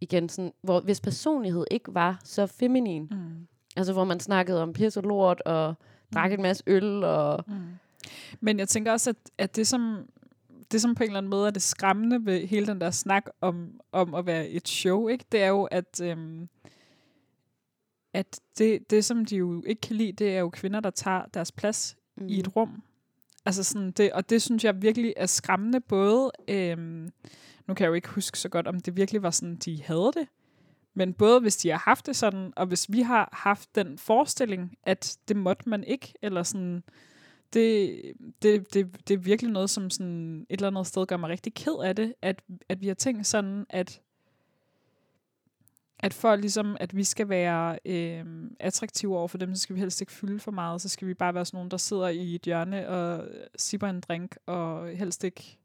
igen 0.00 0.28
sådan, 0.28 0.52
hvor 0.62 0.80
hvis 0.80 1.00
personlighed 1.00 1.64
ikke 1.70 1.94
var 1.94 2.20
så 2.24 2.46
feminin, 2.46 3.08
Mm. 3.10 3.46
altså 3.76 3.92
hvor 3.92 4.04
man 4.04 4.20
snakkede 4.20 4.62
om 4.62 4.72
pis 4.72 4.96
og 4.96 5.02
lort, 5.02 5.40
og 5.40 5.74
drak 6.14 6.32
en 6.32 6.42
masse 6.42 6.62
øl, 6.66 7.04
og 7.04 7.44
Mm. 7.46 7.54
Men 8.40 8.58
jeg 8.58 8.68
tænker 8.68 8.92
også, 8.92 9.10
at, 9.10 9.16
at 9.38 9.56
det, 9.56 9.66
som, 9.66 10.08
det, 10.72 10.80
som 10.80 10.94
på 10.94 11.02
en 11.02 11.08
eller 11.08 11.18
anden 11.18 11.30
måde 11.30 11.46
er 11.46 11.50
det 11.50 11.62
skræmmende 11.62 12.26
ved 12.26 12.46
hele 12.46 12.66
den 12.66 12.80
der 12.80 12.90
snak 12.90 13.24
om, 13.40 13.80
om 13.92 14.14
at 14.14 14.26
være 14.26 14.48
et 14.48 14.68
show, 14.68 15.08
ikke? 15.08 15.24
det 15.32 15.42
er 15.42 15.48
jo, 15.48 15.64
at, 15.64 16.00
øhm, 16.02 16.48
at 18.14 18.40
det, 18.58 18.90
det, 18.90 19.04
som 19.04 19.24
de 19.24 19.36
jo 19.36 19.62
ikke 19.66 19.80
kan 19.80 19.96
lide, 19.96 20.12
det 20.12 20.36
er 20.36 20.40
jo 20.40 20.50
kvinder, 20.50 20.80
der 20.80 20.90
tager 20.90 21.22
deres 21.34 21.52
plads 21.52 21.96
mm. 22.16 22.28
i 22.28 22.38
et 22.38 22.56
rum. 22.56 22.82
Altså 23.46 23.64
sådan 23.64 23.90
det, 23.90 24.12
og 24.12 24.30
det 24.30 24.42
synes 24.42 24.64
jeg 24.64 24.82
virkelig 24.82 25.14
er 25.16 25.26
skræmmende, 25.26 25.80
både, 25.80 26.32
øhm, 26.48 27.08
nu 27.66 27.74
kan 27.74 27.84
jeg 27.84 27.88
jo 27.88 27.94
ikke 27.94 28.08
huske 28.08 28.38
så 28.38 28.48
godt, 28.48 28.66
om 28.66 28.80
det 28.80 28.96
virkelig 28.96 29.22
var 29.22 29.30
sådan, 29.30 29.56
de 29.56 29.82
havde 29.82 30.12
det, 30.16 30.28
men 30.94 31.12
både 31.12 31.40
hvis 31.40 31.56
de 31.56 31.70
har 31.70 31.78
haft 31.78 32.06
det 32.06 32.16
sådan, 32.16 32.52
og 32.56 32.66
hvis 32.66 32.92
vi 32.92 33.00
har 33.00 33.28
haft 33.32 33.74
den 33.74 33.98
forestilling, 33.98 34.78
at 34.82 35.18
det 35.28 35.36
måtte 35.36 35.68
man 35.68 35.84
ikke, 35.84 36.14
eller 36.22 36.42
sådan, 36.42 36.82
det, 37.52 38.00
det, 38.42 38.74
det, 38.74 39.08
det 39.08 39.14
er 39.14 39.18
virkelig 39.18 39.52
noget, 39.52 39.70
som 39.70 39.90
sådan 39.90 40.46
et 40.50 40.56
eller 40.58 40.68
andet 40.68 40.86
sted 40.86 41.06
gør 41.06 41.16
mig 41.16 41.30
rigtig 41.30 41.54
ked 41.54 41.76
af 41.84 41.96
det, 41.96 42.14
at, 42.22 42.42
at 42.68 42.80
vi 42.80 42.86
har 42.86 42.94
tænkt 42.94 43.26
sådan, 43.26 43.66
at 43.70 44.00
at 46.04 46.14
for 46.14 46.36
ligesom, 46.36 46.76
at 46.80 46.96
vi 46.96 47.04
skal 47.04 47.28
være 47.28 47.78
øh, 47.84 48.24
attraktive 48.60 49.18
over 49.18 49.28
for 49.28 49.38
dem, 49.38 49.54
så 49.54 49.60
skal 49.62 49.74
vi 49.76 49.80
helst 49.80 50.00
ikke 50.00 50.12
fylde 50.12 50.38
for 50.38 50.50
meget, 50.50 50.80
så 50.80 50.88
skal 50.88 51.08
vi 51.08 51.14
bare 51.14 51.34
være 51.34 51.44
sådan 51.44 51.56
nogen, 51.56 51.70
der 51.70 51.76
sidder 51.76 52.08
i 52.08 52.34
et 52.34 52.42
hjørne 52.42 52.88
og 52.88 53.24
sipper 53.56 53.86
en 53.88 54.00
drink, 54.00 54.36
og 54.46 54.88
helst 54.88 55.24
ikke 55.24 55.58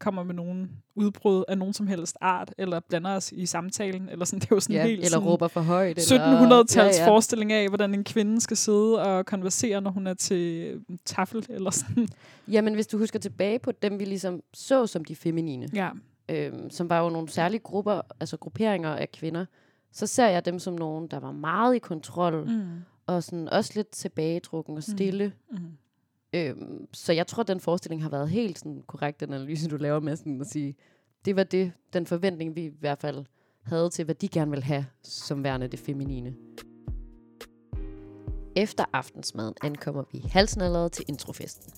kommer 0.00 0.22
med 0.22 0.34
nogen 0.34 0.70
udbrud 0.94 1.44
af 1.48 1.58
nogen 1.58 1.74
som 1.74 1.86
helst 1.86 2.16
art, 2.20 2.54
eller 2.58 2.80
blander 2.80 3.10
os 3.16 3.32
i 3.32 3.46
samtalen, 3.46 4.08
eller 4.08 4.24
sådan, 4.24 4.38
det 4.40 4.50
er 4.50 4.56
jo 4.56 4.60
sådan 4.60 4.76
ja, 4.76 4.82
helt 4.86 4.98
eller 4.98 5.08
sådan 5.08 5.28
råber 5.28 5.48
for 5.48 5.60
højt. 5.60 5.98
1700-tals 5.98 6.76
eller, 6.76 6.84
ja, 6.84 7.02
ja. 7.02 7.08
forestilling 7.08 7.52
af, 7.52 7.68
hvordan 7.68 7.94
en 7.94 8.04
kvinde 8.04 8.40
skal 8.40 8.56
sidde 8.56 9.02
og 9.02 9.26
konversere, 9.26 9.80
når 9.80 9.90
hun 9.90 10.06
er 10.06 10.14
til 10.14 10.64
øh, 10.64 10.80
tafel, 11.04 11.46
eller 11.48 11.70
sådan. 11.70 12.08
Jamen, 12.48 12.74
hvis 12.74 12.86
du 12.86 12.98
husker 12.98 13.18
tilbage 13.18 13.58
på 13.58 13.72
dem, 13.72 13.98
vi 13.98 14.04
ligesom 14.04 14.40
så 14.54 14.86
som 14.86 15.04
de 15.04 15.16
feminine, 15.16 15.68
Ja. 15.74 15.90
øhm, 16.28 16.70
som 16.70 16.88
var 16.88 17.00
jo 17.02 17.08
nogle 17.08 17.28
særlige 17.28 17.60
grupper, 17.60 18.00
altså 18.20 18.36
grupperinger 18.36 18.90
af 18.90 19.12
kvinder, 19.12 19.46
så 19.92 20.06
ser 20.06 20.26
jeg 20.26 20.44
dem 20.44 20.58
som 20.58 20.74
nogen, 20.74 21.06
der 21.06 21.20
var 21.20 21.32
meget 21.32 21.74
i 21.74 21.78
kontrol, 21.78 22.44
mm. 22.44 22.52
Mm. 22.52 22.80
og 23.06 23.22
sådan 23.22 23.48
også 23.48 23.72
lidt 23.74 23.88
tilbagetrukken 23.88 24.76
og 24.76 24.82
stille. 24.82 25.32
Mm. 25.50 25.58
Øhm, 26.32 26.86
så 26.92 27.12
jeg 27.12 27.26
tror, 27.26 27.42
den 27.42 27.60
forestilling 27.60 28.02
har 28.02 28.10
været 28.10 28.30
helt 28.30 28.58
sådan 28.58 28.82
korrekt, 28.86 29.20
den 29.20 29.32
analyse, 29.32 29.68
du 29.68 29.76
laver 29.76 30.00
med 30.00 30.16
sådan 30.16 30.40
at 30.40 30.46
sige, 30.46 30.76
det 31.24 31.36
var 31.36 31.44
det, 31.44 31.72
den 31.92 32.06
forventning, 32.06 32.56
vi 32.56 32.64
i 32.64 32.72
hvert 32.80 32.98
fald 32.98 33.24
havde 33.62 33.90
til, 33.90 34.04
hvad 34.04 34.14
de 34.14 34.28
gerne 34.28 34.50
vil 34.50 34.62
have 34.62 34.86
som 35.02 35.44
værende 35.44 35.68
det 35.68 35.80
feminine. 35.80 36.34
Efter 38.56 38.84
aftensmaden 38.92 39.54
ankommer 39.62 40.04
vi 40.12 40.18
halsnalleret 40.18 40.92
til 40.92 41.04
introfesten. 41.08 41.72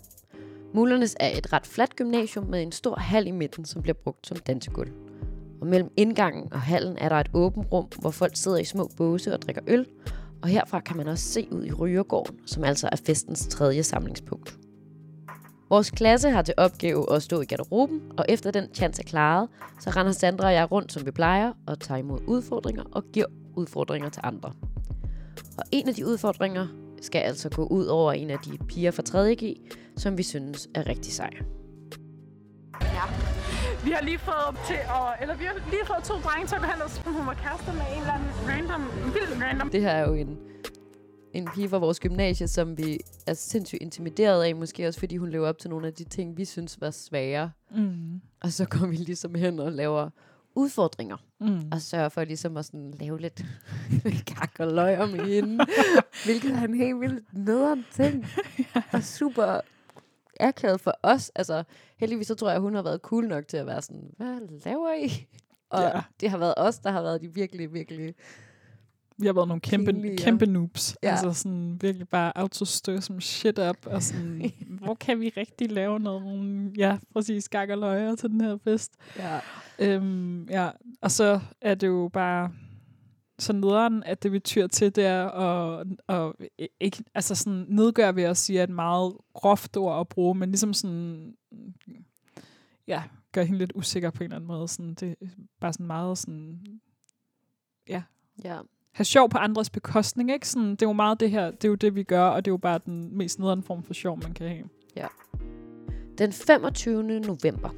Mullernes 0.75 1.17
er 1.21 1.39
et 1.39 1.53
ret 1.53 1.67
fladt 1.67 1.97
gymnasium 1.97 2.45
med 2.45 2.63
en 2.63 2.73
stor 2.73 2.97
hal 2.97 3.27
i 3.27 3.31
midten, 3.31 3.65
som 3.65 3.83
bliver 3.83 3.95
brugt 3.95 4.27
som 4.27 4.37
dansegulv. 4.37 4.93
Og 5.63 5.69
mellem 5.69 5.91
indgangen 5.97 6.53
og 6.53 6.61
hallen 6.61 6.99
er 6.99 7.09
der 7.09 7.17
et 7.17 7.31
åbent 7.35 7.67
rum, 7.73 7.87
hvor 8.01 8.11
folk 8.11 8.37
sidder 8.37 8.59
i 8.59 8.65
små 8.65 8.91
båse 8.97 9.35
og 9.35 9.43
drikker 9.43 9.63
øl, 9.67 9.87
og 10.43 10.49
herfra 10.49 10.81
kan 10.81 10.97
man 10.97 11.09
også 11.09 11.25
se 11.25 11.49
ud 11.51 11.65
i 11.65 11.73
Rygergården, 11.73 12.39
som 12.47 12.65
altså 12.65 12.89
er 12.93 12.97
festens 13.07 13.47
tredje 13.47 13.83
samlingspunkt. 13.83 14.57
Vores 15.71 15.91
klasse 15.91 16.31
har 16.31 16.43
til 16.43 16.55
opgave 16.57 17.13
at 17.15 17.23
stå 17.23 17.41
i 17.41 17.45
garderoben, 17.45 18.01
og 18.19 18.25
efter 18.29 18.51
den 18.51 18.75
chance 18.75 19.03
er 19.03 19.07
klaret, 19.07 19.49
så 19.81 19.91
render 19.91 20.13
Sandra 20.13 20.47
og 20.47 20.53
jeg 20.53 20.73
rundt, 20.73 20.93
som 20.93 21.07
vi 21.07 21.11
plejer, 21.11 21.53
og 21.67 21.81
tager 21.81 21.99
imod 21.99 22.21
udfordringer 22.27 22.83
og 22.93 23.05
giver 23.13 23.27
udfordringer 23.57 24.09
til 24.09 24.21
andre. 24.25 24.53
Og 25.59 25.65
en 25.73 25.89
af 25.89 25.95
de 25.95 26.07
udfordringer 26.07 26.67
skal 27.03 27.19
altså 27.19 27.49
gå 27.49 27.65
ud 27.65 27.87
over 27.87 28.13
en 28.13 28.31
af 28.31 28.39
de 28.39 28.59
piger 28.69 28.91
fra 28.91 29.03
3.G, 29.09 29.57
som 29.97 30.19
vi 30.19 30.23
synes 30.23 30.69
er 30.75 30.87
rigtig 30.87 31.13
sej. 31.13 31.31
Ja. 32.81 33.42
Vi 33.85 33.91
har 33.91 34.03
lige 34.03 34.19
fået 34.19 34.57
til 34.67 34.75
at, 34.75 35.21
eller 35.23 35.35
vi 35.37 35.45
har 35.45 35.55
lige 35.71 35.87
fået 35.87 36.05
to 36.05 36.15
drenge 36.15 36.47
til 36.47 36.55
at 36.55 36.61
gå 36.61 36.67
hen 36.67 36.83
og 36.83 36.91
hun 37.13 37.27
var 37.27 37.35
kærester 37.35 37.73
med 37.73 37.83
en 37.95 38.01
eller 38.01 38.13
anden 38.13 38.29
random, 38.49 38.83
vild 39.15 39.43
random. 39.43 39.71
Det 39.71 39.81
her 39.81 39.91
er 39.91 40.09
jo 40.09 40.15
en, 40.15 40.39
en 41.33 41.49
pige 41.55 41.69
fra 41.69 41.79
vores 41.79 42.01
gymnasie, 42.01 42.49
som 42.49 42.79
vi 42.79 43.01
er 43.27 43.35
sindssygt 43.35 43.83
intimideret 43.83 44.45
af, 44.45 44.55
måske 44.57 44.89
også 44.89 45.01
fordi 45.01 45.17
hun 45.17 45.31
lever 45.31 45.49
op 45.49 45.59
til 45.59 45.71
nogle 45.71 45.87
af 45.87 45.93
de 45.95 46.05
ting, 46.05 46.37
vi 46.37 46.45
synes 46.45 46.81
var 46.81 46.91
svære. 46.91 47.51
Mm. 47.71 48.21
Og 48.41 48.53
så 48.53 48.65
går 48.65 48.87
vi 48.87 48.97
ligesom 48.97 49.35
hen 49.35 49.59
og 49.59 49.73
laver 49.73 50.11
udfordringer, 50.55 51.17
Mm. 51.41 51.61
og 51.73 51.81
sørger 51.83 52.09
for 52.09 52.25
ligesom 52.25 52.57
at 52.57 52.65
sådan 52.65 52.95
lave 53.01 53.21
lidt 53.21 53.45
kak 54.37 54.51
og 54.59 54.73
løg 54.73 54.99
om 54.99 55.09
hende, 55.15 55.65
hvilket 56.25 56.53
er 56.53 56.63
en 56.63 56.75
helt 56.75 57.01
vildt 57.01 57.25
nederen 57.33 57.85
ting, 57.95 58.27
og 58.93 59.03
super 59.03 59.61
akavet 60.41 60.81
for 60.81 60.95
os. 61.03 61.31
Altså, 61.35 61.63
heldigvis 61.99 62.27
så 62.27 62.35
tror 62.35 62.51
jeg, 62.51 62.61
hun 62.61 62.75
har 62.75 62.83
været 62.83 63.01
cool 63.01 63.29
nok 63.29 63.49
til 63.49 63.57
at 63.57 63.67
være 63.67 63.83
sådan, 63.83 64.11
hvad 64.17 64.41
laver 64.65 64.95
I? 64.95 65.27
Og 65.71 65.83
Ja. 65.83 66.01
det 66.21 66.31
har 66.31 66.39
været 66.39 66.55
os, 66.57 66.79
der 66.79 66.91
har 66.91 67.03
været 67.03 67.21
de 67.21 67.35
virkelig, 67.35 67.75
virkelig... 67.75 68.15
Vi 69.19 69.27
har 69.27 69.33
været 69.35 69.49
nogle 69.49 69.61
kæmpe, 69.61 69.93
Pinlige, 69.93 70.13
ja. 70.13 70.25
kæmpe 70.25 70.47
noobs. 70.47 70.97
Ja. 71.03 71.11
Altså 71.11 71.33
sådan 71.33 71.79
virkelig 71.83 72.09
bare 72.09 72.39
autostø 72.39 73.01
som 73.01 73.21
shit 73.21 73.59
op. 73.59 73.77
Og 73.87 74.03
sådan, 74.03 74.53
hvor 74.85 74.95
kan 74.95 75.21
vi 75.21 75.33
rigtig 75.37 75.71
lave 75.73 76.01
noget? 76.01 76.73
Ja, 76.79 76.99
præcis, 77.13 77.45
skak 77.45 77.69
og 77.71 77.79
løjer 77.79 78.15
til 78.17 78.29
den 78.31 78.41
her 78.41 78.59
fest. 78.65 78.93
Ja. 79.19 79.39
Øhm, 79.79 80.45
ja, 80.45 80.71
og 81.01 81.11
så 81.11 81.41
er 81.61 81.75
det 81.75 81.87
jo 81.87 82.11
bare 82.13 82.53
så 83.43 83.53
nederen, 83.53 84.03
at 84.07 84.23
det 84.23 84.33
vi 84.33 84.39
tyr 84.39 84.67
til, 84.67 84.97
det 84.97 85.07
er 85.07 85.29
at, 85.29 85.87
at 86.09 86.33
ikke, 86.81 87.05
altså 87.15 87.35
sådan 87.35 87.67
nedgør 87.69 88.13
ved 88.13 88.23
at 88.23 88.37
sige, 88.37 88.63
et 88.63 88.71
meget 88.71 89.17
groft 89.35 89.77
ord 89.77 90.01
at 90.01 90.09
bruge, 90.09 90.35
men 90.35 90.49
ligesom 90.49 90.75
sådan, 90.75 91.35
ja, 92.87 93.03
gør 93.33 93.43
hende 93.43 93.59
lidt 93.59 93.73
usikker 93.75 94.11
på 94.11 94.19
en 94.19 94.25
eller 94.25 94.37
anden 94.37 94.49
måde. 94.49 94.69
Sådan, 94.69 94.95
det 94.95 95.17
er 95.21 95.27
bare 95.61 95.73
sådan 95.73 95.87
meget 95.87 96.19
sådan, 96.19 96.61
Ja, 98.45 98.59
have 98.93 99.05
sjov 99.05 99.31
på 99.31 99.39
andres 99.39 99.71
bekostning, 99.71 100.31
ikke? 100.31 100.49
Sådan, 100.49 100.71
det 100.71 100.83
er 100.83 100.87
jo 100.87 100.93
meget 100.93 101.21
det 101.21 101.31
her, 101.31 101.51
det 101.51 101.65
er 101.65 101.69
jo 101.69 101.75
det, 101.75 101.95
vi 101.95 102.03
gør, 102.03 102.25
og 102.25 102.45
det 102.45 102.51
er 102.51 102.53
jo 102.53 102.57
bare 102.57 102.81
den 102.87 103.17
mest 103.17 103.39
nederen 103.39 103.63
form 103.63 103.83
for 103.83 103.95
sjov, 103.95 104.19
man 104.23 104.35
kan 104.35 104.49
have. 104.49 104.69
Den 106.19 106.33
25. 106.33 107.03
november 107.03 107.71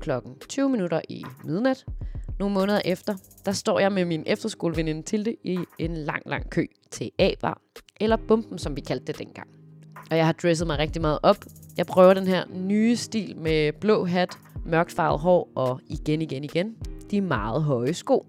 klokken 0.00 0.38
20 0.48 0.68
minutter 0.68 1.00
i 1.08 1.24
midnat, 1.44 1.86
nogle 2.42 2.54
måneder 2.54 2.80
efter, 2.84 3.16
der 3.44 3.52
står 3.52 3.78
jeg 3.78 3.92
med 3.92 4.04
min 4.04 4.22
efterskoleveninde 4.26 5.02
Tilde 5.02 5.36
i 5.44 5.58
en 5.78 5.96
lang, 5.96 6.22
lang 6.26 6.50
kø 6.50 6.66
til 6.90 7.10
A-bar, 7.18 7.60
eller 8.00 8.16
Bumpen, 8.28 8.58
som 8.58 8.76
vi 8.76 8.80
kaldte 8.80 9.06
det 9.06 9.18
dengang. 9.18 9.48
Og 10.10 10.16
jeg 10.16 10.26
har 10.26 10.32
dresset 10.32 10.66
mig 10.66 10.78
rigtig 10.78 11.02
meget 11.02 11.18
op. 11.22 11.36
Jeg 11.76 11.86
prøver 11.86 12.14
den 12.14 12.26
her 12.26 12.44
nye 12.50 12.96
stil 12.96 13.36
med 13.36 13.72
blå 13.72 14.04
hat, 14.04 14.38
mørkt 14.66 14.92
farvet 14.92 15.20
hår 15.20 15.48
og 15.54 15.80
igen, 15.86 16.22
igen, 16.22 16.44
igen. 16.44 16.76
De 17.10 17.20
meget 17.20 17.62
høje 17.62 17.94
sko. 17.94 18.26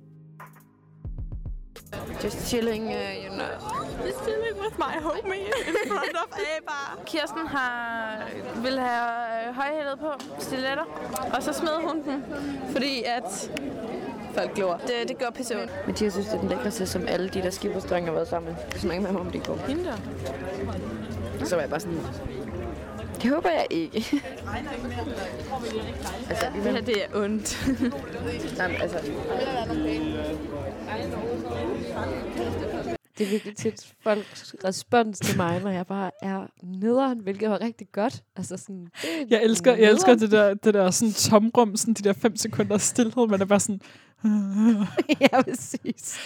Just 2.24 2.48
chilling, 2.48 2.86
uh, 2.88 3.26
you 3.26 3.30
know. 3.30 3.48
Just 4.06 4.24
chilling 4.24 4.56
with 4.64 4.78
my 4.80 4.96
homie 5.02 5.46
in 5.68 5.76
front 5.88 6.16
of 6.24 6.30
A-bar. 6.34 7.00
Kirsten 7.06 7.48
har, 7.48 8.30
vil 8.64 8.80
have 8.80 9.48
øh, 9.48 9.56
højhældet 9.56 10.00
på, 10.00 10.12
stiletter, 10.40 10.84
og 11.34 11.44
så 11.44 11.54
smed 11.54 11.88
hun 11.88 12.04
den, 12.04 12.24
fordi 12.72 13.04
at 13.04 13.52
folk 14.34 14.56
glor. 14.56 14.82
Det, 14.88 15.08
det 15.10 15.18
går 15.20 15.32
pisse 15.36 15.62
ondt. 15.62 15.72
Mathias 15.88 16.14
synes, 16.14 16.28
det 16.28 16.36
er 16.36 16.40
den 16.40 16.50
lækreste, 16.50 16.86
som 16.86 17.08
alle 17.08 17.30
de 17.30 17.42
der 17.42 17.50
skibsdrenge 17.50 18.08
har 18.08 18.14
været 18.14 18.28
sammen. 18.28 18.56
Er 18.76 18.80
så 18.80 18.88
mange 18.88 19.02
med 19.04 19.20
om 19.20 19.32
det 19.32 19.48
går. 19.48 19.56
Hende 19.68 19.84
der. 19.84 19.98
Så 21.46 21.56
var 21.56 21.62
jeg 21.62 21.70
bare 21.70 21.80
sådan, 21.80 21.98
det 23.22 23.32
håber 23.32 23.50
jeg 23.50 23.68
ikke. 23.70 23.98
altså, 26.30 26.46
det 26.56 26.64
her, 26.64 26.82
det 26.82 27.04
er 27.04 27.08
ondt. 27.24 27.68
Jamen, 28.60 28.82
altså, 28.82 28.98
Det 33.18 33.26
er 33.26 33.30
virkelig 33.30 33.56
tit 33.56 33.94
folks 34.04 34.56
respons 34.66 35.20
til 35.20 35.38
mig, 35.38 35.62
når 35.62 35.70
jeg 35.70 35.88
bare 35.88 36.12
er 36.22 36.48
nederen, 36.64 37.20
hvilket 37.20 37.50
var 37.50 37.62
rigtig 37.62 37.88
godt. 37.92 38.24
Altså 38.36 38.58
sådan, 38.58 38.88
det 39.02 39.08
Jeg 39.30 39.44
elsker, 39.44 39.76
jeg 39.76 39.90
elsker 39.90 40.14
nederen. 40.16 40.32
det 40.32 40.32
der, 40.32 40.54
det 40.54 40.74
der 40.74 40.92
sådan 40.92 41.14
tomrum, 41.14 41.76
sådan 41.76 41.94
de 41.94 42.04
der 42.04 42.14
fem 42.14 42.36
sekunder 42.36 42.78
stillhed, 42.78 43.28
man 43.28 43.42
er 43.42 43.46
bare 43.46 43.60
sådan, 43.60 43.82
ja, 45.22 45.42
præcis. 45.42 46.18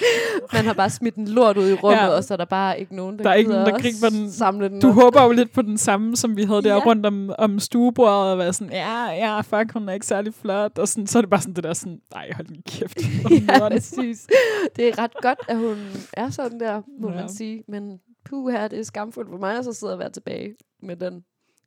Man 0.54 0.66
har 0.66 0.74
bare 0.74 0.90
smidt 0.90 1.16
en 1.16 1.28
lort 1.28 1.58
ud 1.58 1.70
i 1.70 1.74
rummet, 1.74 1.98
Ja. 1.98 2.08
og 2.08 2.24
så 2.24 2.34
er 2.34 2.38
der 2.38 2.46
bare 2.46 2.80
ikke 2.80 2.96
nogen, 2.96 3.18
der, 3.18 3.24
Der 3.24 3.30
er 3.30 3.34
ikke 3.36 3.50
nogen, 3.52 3.66
der 3.66 3.80
griber 3.80 4.10
den. 4.10 4.32
Samle 4.32 4.70
den 4.70 4.82
Du 4.82 4.88
op. 4.90 4.94
håber 4.94 5.24
jo 5.24 5.32
lidt 5.32 5.52
på 5.54 5.62
den 5.62 5.78
samme, 5.78 6.16
som 6.16 6.38
vi 6.38 6.44
havde 6.44 6.62
der 6.62 6.74
Ja. 6.74 6.86
rundt 6.86 7.06
om, 7.06 7.32
om 7.38 7.60
stuebordet, 7.60 8.32
og 8.32 8.38
være 8.38 8.54
sådan, 8.54 8.74
ja, 8.74 9.06
ja, 9.10 9.42
fuck, 9.42 9.72
hun 9.74 9.90
er 9.90 9.94
ikke 9.94 10.06
særlig 10.06 10.34
flot, 10.34 10.80
og 10.80 10.88
sådan, 10.88 11.08
så 11.08 11.18
er 11.18 11.22
det 11.22 11.30
bare 11.30 11.42
sådan 11.42 11.54
det 11.54 11.64
der 11.64 11.74
sådan, 11.74 12.02
nej, 12.14 12.32
hold 12.36 12.48
din 12.48 12.62
kæft. 12.68 12.98
ja, 13.50 13.70
præcis. 13.70 14.28
Det 14.76 14.88
er 14.88 14.98
ret 14.98 15.14
godt, 15.22 15.40
at 15.48 15.58
hun 15.58 15.78
er 16.14 16.30
sådan 16.30 16.60
der, 16.60 16.82
må 17.00 17.10
Ja. 17.10 17.16
ja. 17.16 17.20
man 17.22 17.30
sige. 17.30 17.64
Men 17.68 18.00
puh 18.26 18.52
her, 18.52 18.68
det 18.68 18.80
er 18.80 18.84
skamfuldt 18.84 19.30
for 19.30 19.38
mig, 19.38 19.58
at 19.58 19.66
så 19.66 19.74
sidde 19.74 19.94
og 19.94 20.00
være 20.00 20.10
tilbage 20.10 20.56
med 20.84 20.96
den 20.96 21.24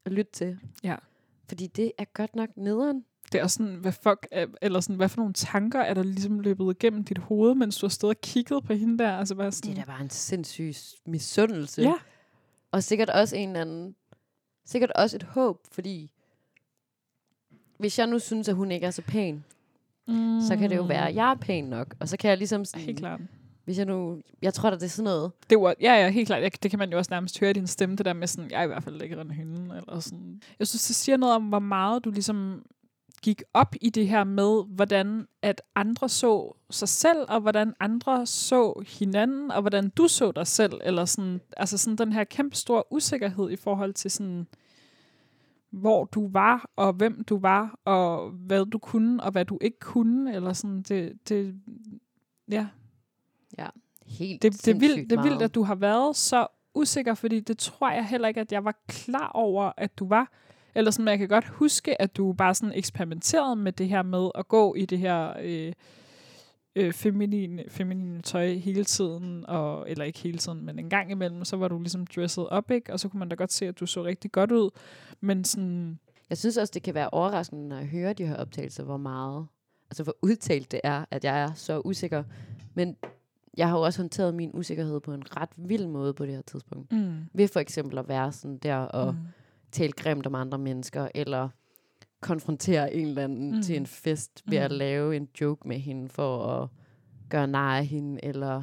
og 0.07 0.13
lytte 0.13 0.33
til. 0.33 0.59
Ja. 0.85 0.95
Fordi 1.49 1.67
det 1.67 1.93
er 1.99 2.05
godt 2.15 2.37
nok 2.37 2.49
nederen. 2.57 3.03
Det 3.33 3.41
er 3.41 3.47
sådan, 3.47 3.75
hvad 3.75 3.93
fuck, 3.93 4.27
er, 4.31 4.47
eller 4.63 4.81
sådan, 4.81 4.97
hvad 4.97 5.09
for 5.09 5.21
nogle 5.21 5.35
tanker 5.35 5.81
er 5.81 5.95
der 5.95 6.03
ligesom 6.03 6.41
løbet 6.41 6.77
igennem 6.77 7.05
dit 7.05 7.19
hoved, 7.19 7.55
mens 7.55 7.77
du 7.77 7.87
har 7.87 7.91
stået 7.91 8.17
og 8.17 8.21
kigget 8.21 8.65
på 8.65 8.73
hende 8.73 8.99
der? 9.05 9.13
Altså 9.19 9.35
bare 9.35 9.53
sådan, 9.53 9.71
Det 9.71 9.79
er 9.79 9.85
da 9.85 9.91
bare 9.93 10.01
en 10.03 10.11
sindssyg 10.11 10.73
misundelse. 11.07 11.83
Ja. 11.83 11.95
Og 12.73 12.83
sikkert 12.83 13.11
også 13.11 13.37
en 13.37 13.49
eller 13.49 13.61
anden, 13.61 13.95
sikkert 14.65 14.91
også 14.91 15.17
et 15.17 15.23
håb, 15.23 15.59
fordi 15.73 16.11
hvis 17.79 17.99
jeg 17.99 18.07
nu 18.07 18.19
synes, 18.19 18.49
at 18.49 18.55
hun 18.55 18.71
ikke 18.73 18.87
er 18.87 18.91
så 18.91 19.03
pæn, 19.03 19.45
mm, 20.09 20.41
så 20.49 20.57
kan 20.57 20.71
det 20.71 20.77
jo 20.77 20.83
være, 20.83 21.09
at 21.09 21.15
jeg 21.15 21.31
er 21.31 21.35
pæn 21.35 21.65
nok. 21.65 21.95
Og 22.01 22.09
så 22.09 22.17
kan 22.17 22.31
jeg 22.31 22.39
ligesom 22.39 22.65
sådan, 22.65 22.81
Helt 22.87 22.99
klart. 22.99 23.21
hvis 23.65 23.79
jeg 23.79 23.87
nu, 23.87 24.21
jeg 24.43 24.55
tror, 24.55 24.71
at 24.71 24.81
det 24.81 24.87
er 24.87 24.91
sådan 24.91 25.05
noget, 25.05 25.33
Det 25.51 25.61
var, 25.61 25.75
ja, 25.81 25.93
ja, 25.95 26.11
helt 26.11 26.27
klart. 26.27 26.43
Jeg, 26.43 26.63
det 26.63 26.71
kan 26.71 26.79
man 26.79 26.91
jo 26.91 26.99
også 26.99 27.09
nærmest 27.11 27.41
høre 27.41 27.51
i 27.51 27.53
din 27.53 27.67
stemme, 27.67 27.97
det 27.97 28.07
der 28.07 28.13
med 28.13 28.27
sådan, 28.27 28.51
jeg 28.51 28.61
er 28.61 28.65
i 28.65 28.67
hvert 28.67 28.83
fald 28.85 28.95
lækker 28.95 29.21
end 29.21 29.31
hende. 29.31 29.77
Eller 29.77 30.01
sådan. 30.01 30.43
Jeg 30.59 30.67
synes, 30.67 30.87
det 30.87 30.97
siger 30.97 31.17
noget 31.17 31.35
om, 31.35 31.43
hvor 31.43 31.59
meget 31.59 32.05
du 32.05 32.11
ligesom 32.11 32.67
gik 33.23 33.43
op 33.55 33.75
i 33.81 33.91
det 33.91 34.09
her 34.09 34.25
med, 34.25 34.65
hvordan 34.69 35.27
at 35.43 35.63
andre 35.75 36.09
så 36.09 36.57
sig 36.71 36.89
selv, 36.89 37.19
og 37.29 37.41
hvordan 37.41 37.75
andre 37.81 38.27
så 38.27 38.83
hinanden, 38.87 39.51
og 39.51 39.61
hvordan 39.61 39.89
du 39.89 40.09
så 40.09 40.33
dig 40.33 40.47
selv, 40.47 40.81
eller 40.85 41.05
sådan, 41.05 41.41
altså 41.57 41.79
sådan 41.79 41.97
den 41.97 42.13
her 42.13 42.25
kæmpe 42.25 42.57
store 42.57 42.83
usikkerhed 42.91 43.51
i 43.51 43.57
forhold 43.57 43.95
til 43.95 44.11
sådan, 44.11 44.47
hvor 45.71 46.05
du 46.05 46.29
var, 46.29 46.71
og 46.77 46.93
hvem 46.93 47.25
du 47.25 47.39
var, 47.39 47.79
og 47.85 48.31
hvad 48.31 48.67
du 48.67 48.79
kunne, 48.79 49.23
og 49.23 49.33
hvad 49.33 49.45
du 49.45 49.59
ikke 49.61 49.79
kunne, 49.79 50.35
eller 50.35 50.53
sådan, 50.53 50.83
det, 50.83 51.29
det 51.29 51.61
ja, 52.49 52.67
helt 54.07 54.43
det, 54.43 54.53
det, 54.53 54.75
er 54.75 54.79
vildt, 54.79 55.11
det 55.11 55.19
er 55.19 55.23
vildt, 55.23 55.43
at 55.43 55.55
du 55.55 55.63
har 55.63 55.75
været 55.75 56.17
så 56.17 56.47
usikker, 56.75 57.15
fordi 57.15 57.41
det 57.41 57.59
tror 57.59 57.91
jeg 57.91 58.07
heller 58.07 58.29
ikke, 58.29 58.41
at 58.41 58.53
jeg 58.53 58.65
var 58.65 58.83
klar 58.89 59.31
over, 59.35 59.73
at 59.77 59.99
du 59.99 60.09
var. 60.09 60.33
Eller 60.75 60.91
sådan, 60.91 61.05
men 61.05 61.11
jeg 61.11 61.19
kan 61.19 61.29
godt 61.29 61.47
huske, 61.49 62.03
at 62.03 62.17
du 62.17 62.33
bare 62.33 62.55
sådan 62.55 62.75
eksperimenterede 62.75 63.57
med 63.57 63.73
det 63.73 63.89
her 63.89 64.03
med 64.03 64.31
at 64.35 64.49
gå 64.49 64.75
i 64.75 64.85
det 64.85 64.99
her 64.99 65.33
øh, 65.43 65.73
øh, 66.77 66.93
feminine, 66.93 67.65
feminine 67.69 68.23
tøj 68.23 68.53
hele 68.53 68.85
tiden, 68.85 69.45
og, 69.49 69.91
eller 69.91 70.05
ikke 70.05 70.19
hele 70.19 70.39
tiden, 70.39 70.67
men 70.67 70.79
en 70.79 70.91
gang 70.91 71.11
imellem, 71.11 71.45
så 71.45 71.57
var 71.57 71.69
du 71.69 71.79
ligesom 71.79 72.07
dresset 72.07 72.49
op, 72.49 72.71
ikke? 72.71 72.93
Og 72.93 73.01
så 73.01 73.09
kunne 73.09 73.19
man 73.19 73.29
da 73.29 73.35
godt 73.35 73.53
se, 73.53 73.67
at 73.69 73.81
du 73.81 73.87
så 73.87 74.05
rigtig 74.05 74.33
godt 74.33 74.53
ud. 74.53 74.71
Men 75.21 75.45
sådan, 75.45 75.99
Jeg 76.31 76.39
synes 76.39 76.57
også, 76.57 76.71
det 76.75 76.83
kan 76.83 76.95
være 76.95 77.11
overraskende, 77.11 77.69
når 77.69 77.77
jeg 77.77 77.87
hører 77.87 78.13
de 78.13 78.27
her 78.27 78.37
optagelser, 78.37 78.85
hvor 78.85 78.97
meget, 78.97 79.47
altså 79.91 80.03
hvor 80.03 80.17
udtalt 80.23 80.73
det 80.73 80.81
er, 80.85 81.05
at 81.11 81.25
jeg 81.25 81.43
er 81.43 81.53
så 81.55 81.81
usikker. 81.85 82.23
Men 82.75 82.97
jeg 83.57 83.69
har 83.69 83.77
jo 83.79 83.83
også 83.85 84.03
håndteret 84.03 84.35
min 84.35 84.51
usikkerhed 84.55 85.01
på 85.01 85.13
en 85.13 85.37
ret 85.37 85.49
vild 85.57 85.87
måde 85.87 86.15
på 86.15 86.27
det 86.27 86.35
her 86.35 86.43
tidspunkt. 86.43 86.93
mm, 86.93 87.15
Ved 87.33 87.49
for 87.49 87.61
eksempel 87.61 87.99
at 87.99 88.09
være 88.09 88.33
sådan 88.33 88.59
der 88.59 88.77
og 88.77 89.13
mm, 89.15 89.21
tale 89.73 89.93
grimt 89.93 90.27
om 90.27 90.35
andre 90.35 90.59
mennesker, 90.59 91.09
eller 91.15 91.49
konfrontere 92.21 92.95
en 92.95 93.07
eller 93.09 93.25
anden 93.25 93.57
Mm. 93.57 93.63
til 93.63 93.77
en 93.77 93.87
fest 93.87 94.43
ved 94.47 94.59
at 94.59 94.71
Mm. 94.71 94.77
lave 94.77 95.17
en 95.17 95.29
joke 95.41 95.69
med 95.69 95.79
hende 95.79 96.09
for 96.09 96.47
at 96.47 96.69
gøre 97.29 97.47
nar 97.47 97.77
af 97.79 97.87
hende, 97.87 98.25
eller 98.25 98.63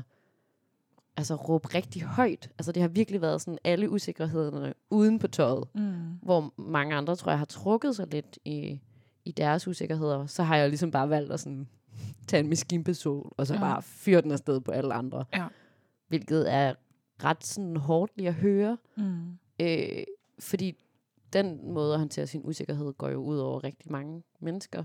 altså 1.18 1.36
råbe 1.36 1.68
rigtig 1.68 2.02
højt. 2.02 2.50
Altså 2.58 2.72
det 2.72 2.82
har 2.82 2.90
virkelig 2.90 3.22
været 3.22 3.42
sådan 3.42 3.58
alle 3.64 3.90
usikkerhederne 3.90 4.74
uden 4.90 5.20
på 5.20 5.28
tøjet 5.28 5.64
mm, 5.76 6.18
hvor 6.22 6.54
mange 6.58 6.96
andre, 6.96 7.16
tror 7.16 7.32
jeg, 7.32 7.40
har 7.40 7.46
trukket 7.46 7.96
sig 7.96 8.08
lidt 8.12 8.40
i, 8.46 8.82
i 9.26 9.32
deres 9.32 9.68
usikkerheder, 9.68 10.26
så 10.26 10.44
har 10.44 10.56
jeg 10.58 10.70
ligesom 10.70 10.92
bare 10.92 11.10
valgt 11.10 11.32
at 11.32 11.40
sådan, 11.40 11.68
tage 12.28 12.40
en 12.44 12.50
maskinpistol, 12.50 13.34
og 13.38 13.48
så 13.48 13.54
ja. 13.54 13.60
bare 13.60 13.82
fyre 13.82 14.22
den 14.22 14.32
afsted 14.32 14.60
på 14.62 14.72
alle 14.72 14.94
andre. 14.94 15.26
Ja. 15.34 15.48
Hvilket 16.08 16.54
er 16.54 16.74
ret 17.24 17.44
sådan 17.46 17.78
hårdt 17.78 18.12
lige 18.16 18.28
at 18.28 18.34
høre, 18.36 18.78
mm, 18.98 19.38
øh, 19.62 20.04
fordi 20.40 20.76
den 21.34 21.74
måde 21.74 21.94
at 21.94 22.00
håndtere 22.00 22.28
sin 22.28 22.42
usikkerhed 22.44 22.94
går 22.94 23.10
jo 23.10 23.18
ud 23.18 23.38
over 23.38 23.64
rigtig 23.64 23.92
mange 23.92 24.24
mennesker. 24.42 24.84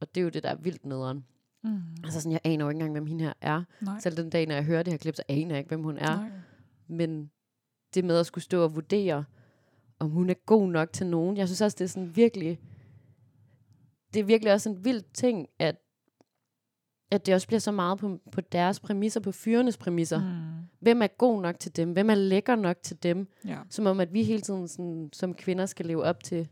Og 0.00 0.14
det 0.14 0.20
er 0.20 0.24
jo 0.24 0.28
det, 0.30 0.42
der 0.42 0.48
er 0.48 0.54
vildt 0.56 0.86
nederen. 0.86 1.24
mm, 1.62 1.80
Altså 2.04 2.20
sådan, 2.20 2.32
jeg 2.32 2.40
aner 2.44 2.64
jo 2.64 2.68
ikke 2.68 2.76
engang, 2.76 2.92
hvem 2.92 3.06
hende 3.06 3.24
her 3.24 3.32
er. 3.40 3.62
nej, 3.80 4.00
Selv 4.00 4.16
den 4.16 4.30
dag, 4.30 4.46
når 4.46 4.54
jeg 4.54 4.64
hører 4.64 4.82
det 4.82 4.92
her 4.92 4.98
klip, 4.98 5.16
så 5.16 5.22
aner 5.28 5.50
jeg 5.50 5.58
ikke, 5.58 5.68
hvem 5.68 5.82
hun 5.82 5.96
er. 5.98 6.16
nej. 6.16 6.30
Men 6.86 7.30
det 7.94 8.04
med 8.04 8.18
at 8.18 8.26
skulle 8.26 8.44
stå 8.44 8.62
og 8.64 8.74
vurdere, 8.74 9.24
om 9.98 10.10
hun 10.10 10.30
er 10.30 10.34
god 10.34 10.68
nok 10.68 10.92
til 10.92 11.06
nogen. 11.06 11.36
Jeg 11.36 11.48
synes 11.48 11.60
også, 11.60 11.76
det 11.78 11.84
er 11.84 11.88
sådan 11.88 12.16
virkelig... 12.16 12.60
Det 14.14 14.20
er 14.20 14.24
virkelig 14.24 14.52
også 14.52 14.68
en 14.70 14.84
vild 14.84 15.02
ting, 15.14 15.46
at, 15.58 15.76
at 17.10 17.26
det 17.26 17.34
også 17.34 17.46
bliver 17.46 17.60
så 17.60 17.72
meget 17.72 17.98
på, 17.98 18.18
på 18.32 18.40
deres 18.40 18.80
præmisser, 18.80 19.20
på 19.20 19.32
fyrenes 19.32 19.76
præmisser. 19.76 20.20
Mm. 20.20 20.53
Hvem 20.84 21.02
er 21.02 21.06
god 21.06 21.42
nok 21.42 21.58
til 21.58 21.76
dem? 21.76 21.92
Hvem 21.92 22.10
er 22.10 22.14
lækker 22.14 22.56
nok 22.56 22.76
til 22.82 23.02
dem? 23.02 23.28
ja, 23.46 23.58
Som 23.70 23.86
om, 23.86 24.00
at 24.00 24.12
vi 24.12 24.22
hele 24.22 24.40
tiden 24.40 24.68
sådan, 24.68 25.10
som 25.12 25.34
kvinder 25.34 25.66
skal 25.66 25.86
leve 25.86 26.04
op 26.04 26.24
til, 26.24 26.48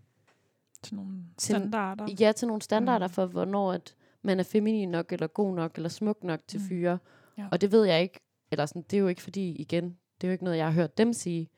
til 0.83 0.95
nogle 0.97 1.13
Til- 1.37 1.55
standarder. 1.57 2.07
ja, 2.21 2.33
til 2.33 2.49
nogle 2.49 2.63
standarder 2.63 3.07
Mm. 3.07 3.13
for, 3.13 3.27
hvornår 3.27 3.73
at 3.73 3.95
man 4.23 4.39
er 4.41 4.45
feminin 4.45 4.89
nok, 4.89 5.13
eller 5.13 5.27
god 5.27 5.55
nok, 5.55 5.73
eller 5.77 5.89
smuk 5.89 6.25
nok 6.25 6.41
til 6.49 6.61
Mm. 6.61 6.67
fyre. 6.67 6.99
Ja. 7.39 7.47
Og 7.53 7.61
det 7.61 7.73
ved 7.73 7.85
jeg 7.85 8.03
ikke, 8.03 8.21
eller 8.51 8.67
sådan, 8.67 8.83
det 8.83 8.97
er 8.97 9.01
jo 9.01 9.09
ikke 9.09 9.23
fordi, 9.23 9.51
igen, 9.53 9.85
det 10.21 10.27
er 10.27 10.29
jo 10.29 10.33
ikke 10.33 10.45
noget, 10.45 10.57
jeg 10.57 10.67
har 10.67 10.73
hørt 10.73 10.99
dem 10.99 11.13
sige. 11.13 11.49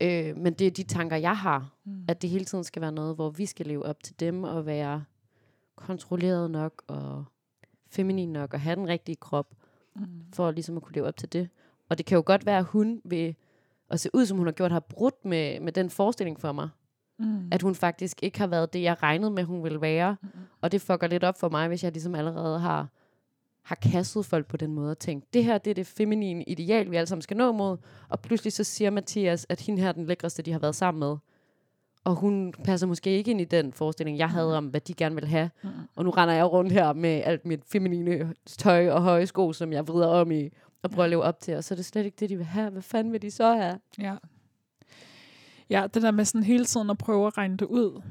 Øh, 0.00 0.36
men 0.36 0.52
det 0.54 0.66
er 0.66 0.70
de 0.70 0.82
tanker, 0.82 1.16
jeg 1.16 1.36
har, 1.36 1.74
Mm. 1.84 2.04
at 2.08 2.22
det 2.22 2.30
hele 2.30 2.44
tiden 2.44 2.64
skal 2.64 2.82
være 2.82 2.92
noget, 2.92 3.14
hvor 3.14 3.30
vi 3.30 3.46
skal 3.46 3.66
leve 3.66 3.84
op 3.86 4.02
til 4.02 4.20
dem, 4.20 4.44
og 4.44 4.66
være 4.66 5.04
kontrolleret 5.76 6.50
nok, 6.50 6.82
og 6.86 7.24
feminin 7.90 8.32
nok, 8.32 8.54
og 8.54 8.60
have 8.60 8.76
den 8.76 8.88
rigtige 8.88 9.16
krop, 9.16 9.54
Mm. 9.94 10.06
for 10.34 10.50
ligesom 10.50 10.76
at 10.76 10.82
kunne 10.82 10.94
leve 10.94 11.06
op 11.06 11.16
til 11.16 11.32
det. 11.32 11.48
Og 11.92 11.98
det 11.98 12.06
kan 12.06 12.16
jo 12.16 12.22
godt 12.26 12.46
være, 12.46 12.58
at 12.58 12.64
hun 12.64 13.00
ved 13.04 13.34
at 13.90 14.00
se 14.00 14.10
ud, 14.14 14.26
som 14.26 14.38
hun 14.38 14.46
har 14.46 14.52
gjort, 14.52 14.72
har 14.72 14.80
brudt 14.80 15.24
med, 15.24 15.60
med 15.60 15.72
den 15.72 15.90
forestilling 15.90 16.40
for 16.40 16.52
mig. 16.52 16.68
Mm. 17.18 17.48
At 17.52 17.62
hun 17.62 17.74
faktisk 17.74 18.22
ikke 18.22 18.38
har 18.38 18.46
været 18.46 18.72
det, 18.72 18.82
jeg 18.82 19.02
regnede 19.02 19.30
med, 19.30 19.44
hun 19.44 19.64
ville 19.64 19.80
være. 19.80 20.16
Mm. 20.22 20.28
Og 20.60 20.72
det 20.72 20.80
fucker 20.80 21.06
lidt 21.06 21.24
op 21.24 21.40
for 21.40 21.48
mig, 21.48 21.68
hvis 21.68 21.84
jeg 21.84 21.92
ligesom 21.92 22.14
allerede 22.14 22.58
har, 22.58 22.88
har 23.62 23.74
kastet 23.74 24.26
folk 24.26 24.46
på 24.46 24.56
den 24.56 24.74
måde 24.74 24.90
og 24.90 24.98
tænkt, 24.98 25.34
det 25.34 25.44
her 25.44 25.58
det 25.58 25.70
er 25.70 25.74
det 25.74 25.86
feminine 25.86 26.44
ideal, 26.44 26.90
vi 26.90 26.96
alle 26.96 27.06
sammen 27.06 27.22
skal 27.22 27.36
nå 27.36 27.52
mod. 27.52 27.76
Og 28.08 28.20
pludselig 28.20 28.52
så 28.52 28.64
siger 28.64 28.90
Mathias, 28.90 29.46
at 29.48 29.60
hende 29.60 29.82
her 29.82 29.88
er 29.88 29.92
den 29.92 30.06
lækreste, 30.06 30.42
de 30.42 30.52
har 30.52 30.58
været 30.58 30.74
sammen 30.74 30.98
med. 30.98 31.16
Og 32.04 32.14
hun 32.14 32.54
passer 32.64 32.86
måske 32.86 33.10
ikke 33.10 33.30
ind 33.30 33.40
i 33.40 33.44
den 33.44 33.72
forestilling, 33.72 34.18
jeg 34.18 34.30
havde 34.30 34.56
om, 34.56 34.66
hvad 34.66 34.80
de 34.80 34.94
gerne 34.94 35.14
vil 35.14 35.26
have. 35.26 35.50
Mm. 35.62 35.68
Og 35.96 36.04
nu 36.04 36.10
render 36.10 36.34
jeg 36.34 36.52
rundt 36.52 36.72
her 36.72 36.92
med 36.92 37.22
alt 37.24 37.46
mit 37.46 37.60
feminine 37.72 38.34
tøj 38.46 38.90
og 38.90 39.02
høje 39.02 39.26
sko, 39.26 39.52
som 39.52 39.72
jeg 39.72 39.88
vrider 39.88 40.06
om 40.06 40.30
i 40.30 40.50
at 40.84 40.90
prøve 40.90 41.04
at 41.04 41.10
leve 41.10 41.22
op 41.22 41.40
til, 41.40 41.56
og 41.56 41.64
så 41.64 41.74
er 41.74 41.76
det 41.76 41.84
slet 41.84 42.04
ikke 42.04 42.16
det, 42.20 42.30
de 42.30 42.36
vil 42.36 42.46
have. 42.46 42.70
Hvad 42.70 42.82
fanden 42.82 43.12
vil 43.12 43.22
de 43.22 43.30
så 43.30 43.54
have? 43.54 43.80
Ja. 43.98 44.16
Ja, 45.70 45.86
det 45.94 46.02
der 46.02 46.10
med 46.10 46.24
sådan 46.24 46.42
hele 46.42 46.64
tiden 46.64 46.90
at 46.90 46.98
prøve 46.98 47.26
at 47.26 47.38
regne 47.38 47.56
det 47.56 47.66
ud. 47.66 48.02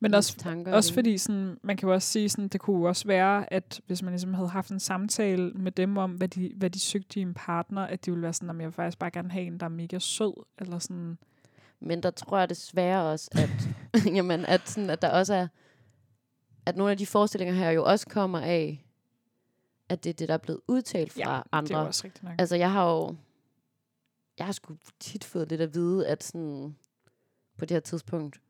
Men 0.00 0.14
også, 0.14 0.36
tanker 0.36 0.72
også 0.72 0.94
fordi 0.94 1.18
sådan, 1.18 1.58
man 1.62 1.76
kan 1.76 1.88
jo 1.88 1.94
også 1.94 2.08
sige, 2.08 2.28
sådan, 2.28 2.48
det 2.48 2.60
kunne 2.60 2.78
jo 2.78 2.84
også 2.84 3.06
være, 3.06 3.52
at 3.52 3.80
hvis 3.86 4.02
man 4.02 4.12
ligesom 4.12 4.34
havde 4.34 4.48
haft 4.48 4.70
en 4.70 4.80
samtale 4.80 5.50
med 5.50 5.72
dem 5.72 5.96
om, 5.96 6.10
hvad 6.10 6.28
de, 6.28 6.52
hvad 6.56 6.70
de 6.70 6.80
søgte 6.80 7.20
i 7.20 7.22
en 7.22 7.34
partner, 7.34 7.82
at 7.82 8.06
de 8.06 8.10
ville 8.10 8.22
være 8.22 8.32
sådan, 8.32 8.50
at 8.50 8.56
jeg 8.56 8.64
vil 8.64 8.72
faktisk 8.72 8.98
bare 8.98 9.10
gerne 9.10 9.30
have 9.30 9.46
en, 9.46 9.60
der 9.60 9.66
er 9.66 9.70
mega 9.70 9.98
sød, 9.98 10.44
eller 10.58 10.78
sådan, 10.78 11.18
Men 11.80 12.02
der 12.02 12.10
tror 12.10 12.38
jeg 12.38 12.48
desværre 12.48 13.12
også, 13.12 13.30
at, 13.32 13.68
jamen, 14.16 14.44
at, 14.44 14.68
sådan, 14.68 14.90
at 14.90 15.02
der 15.02 15.10
også 15.10 15.34
er, 15.34 15.46
at 16.66 16.76
nogle 16.76 16.90
af 16.90 16.98
de 16.98 17.06
forestillinger 17.06 17.54
her 17.54 17.70
jo 17.70 17.84
også 17.84 18.06
kommer 18.06 18.40
af, 18.40 18.84
at 19.88 20.04
det 20.04 20.10
er 20.10 20.14
det, 20.14 20.28
der 20.28 20.34
er 20.34 20.38
blevet 20.38 20.60
udtalt 20.68 21.12
fra 21.12 21.34
ja, 21.36 21.42
andre. 21.52 21.68
det 21.68 21.74
er 21.74 21.86
også 21.86 22.04
rigtigt 22.04 22.24
nok. 22.24 22.34
Altså, 22.38 22.56
jeg 22.56 22.72
har 22.72 22.90
jo... 22.90 23.14
Jeg 24.38 24.46
har 24.46 24.52
sgu 24.52 24.74
tit 25.00 25.24
fået 25.24 25.48
lidt 25.48 25.60
at 25.60 25.74
vide, 25.74 26.06
at 26.06 26.24
sådan, 26.24 26.76
på 27.58 27.64
det 27.64 27.74
her 27.74 27.80
tidspunkt, 27.80 28.40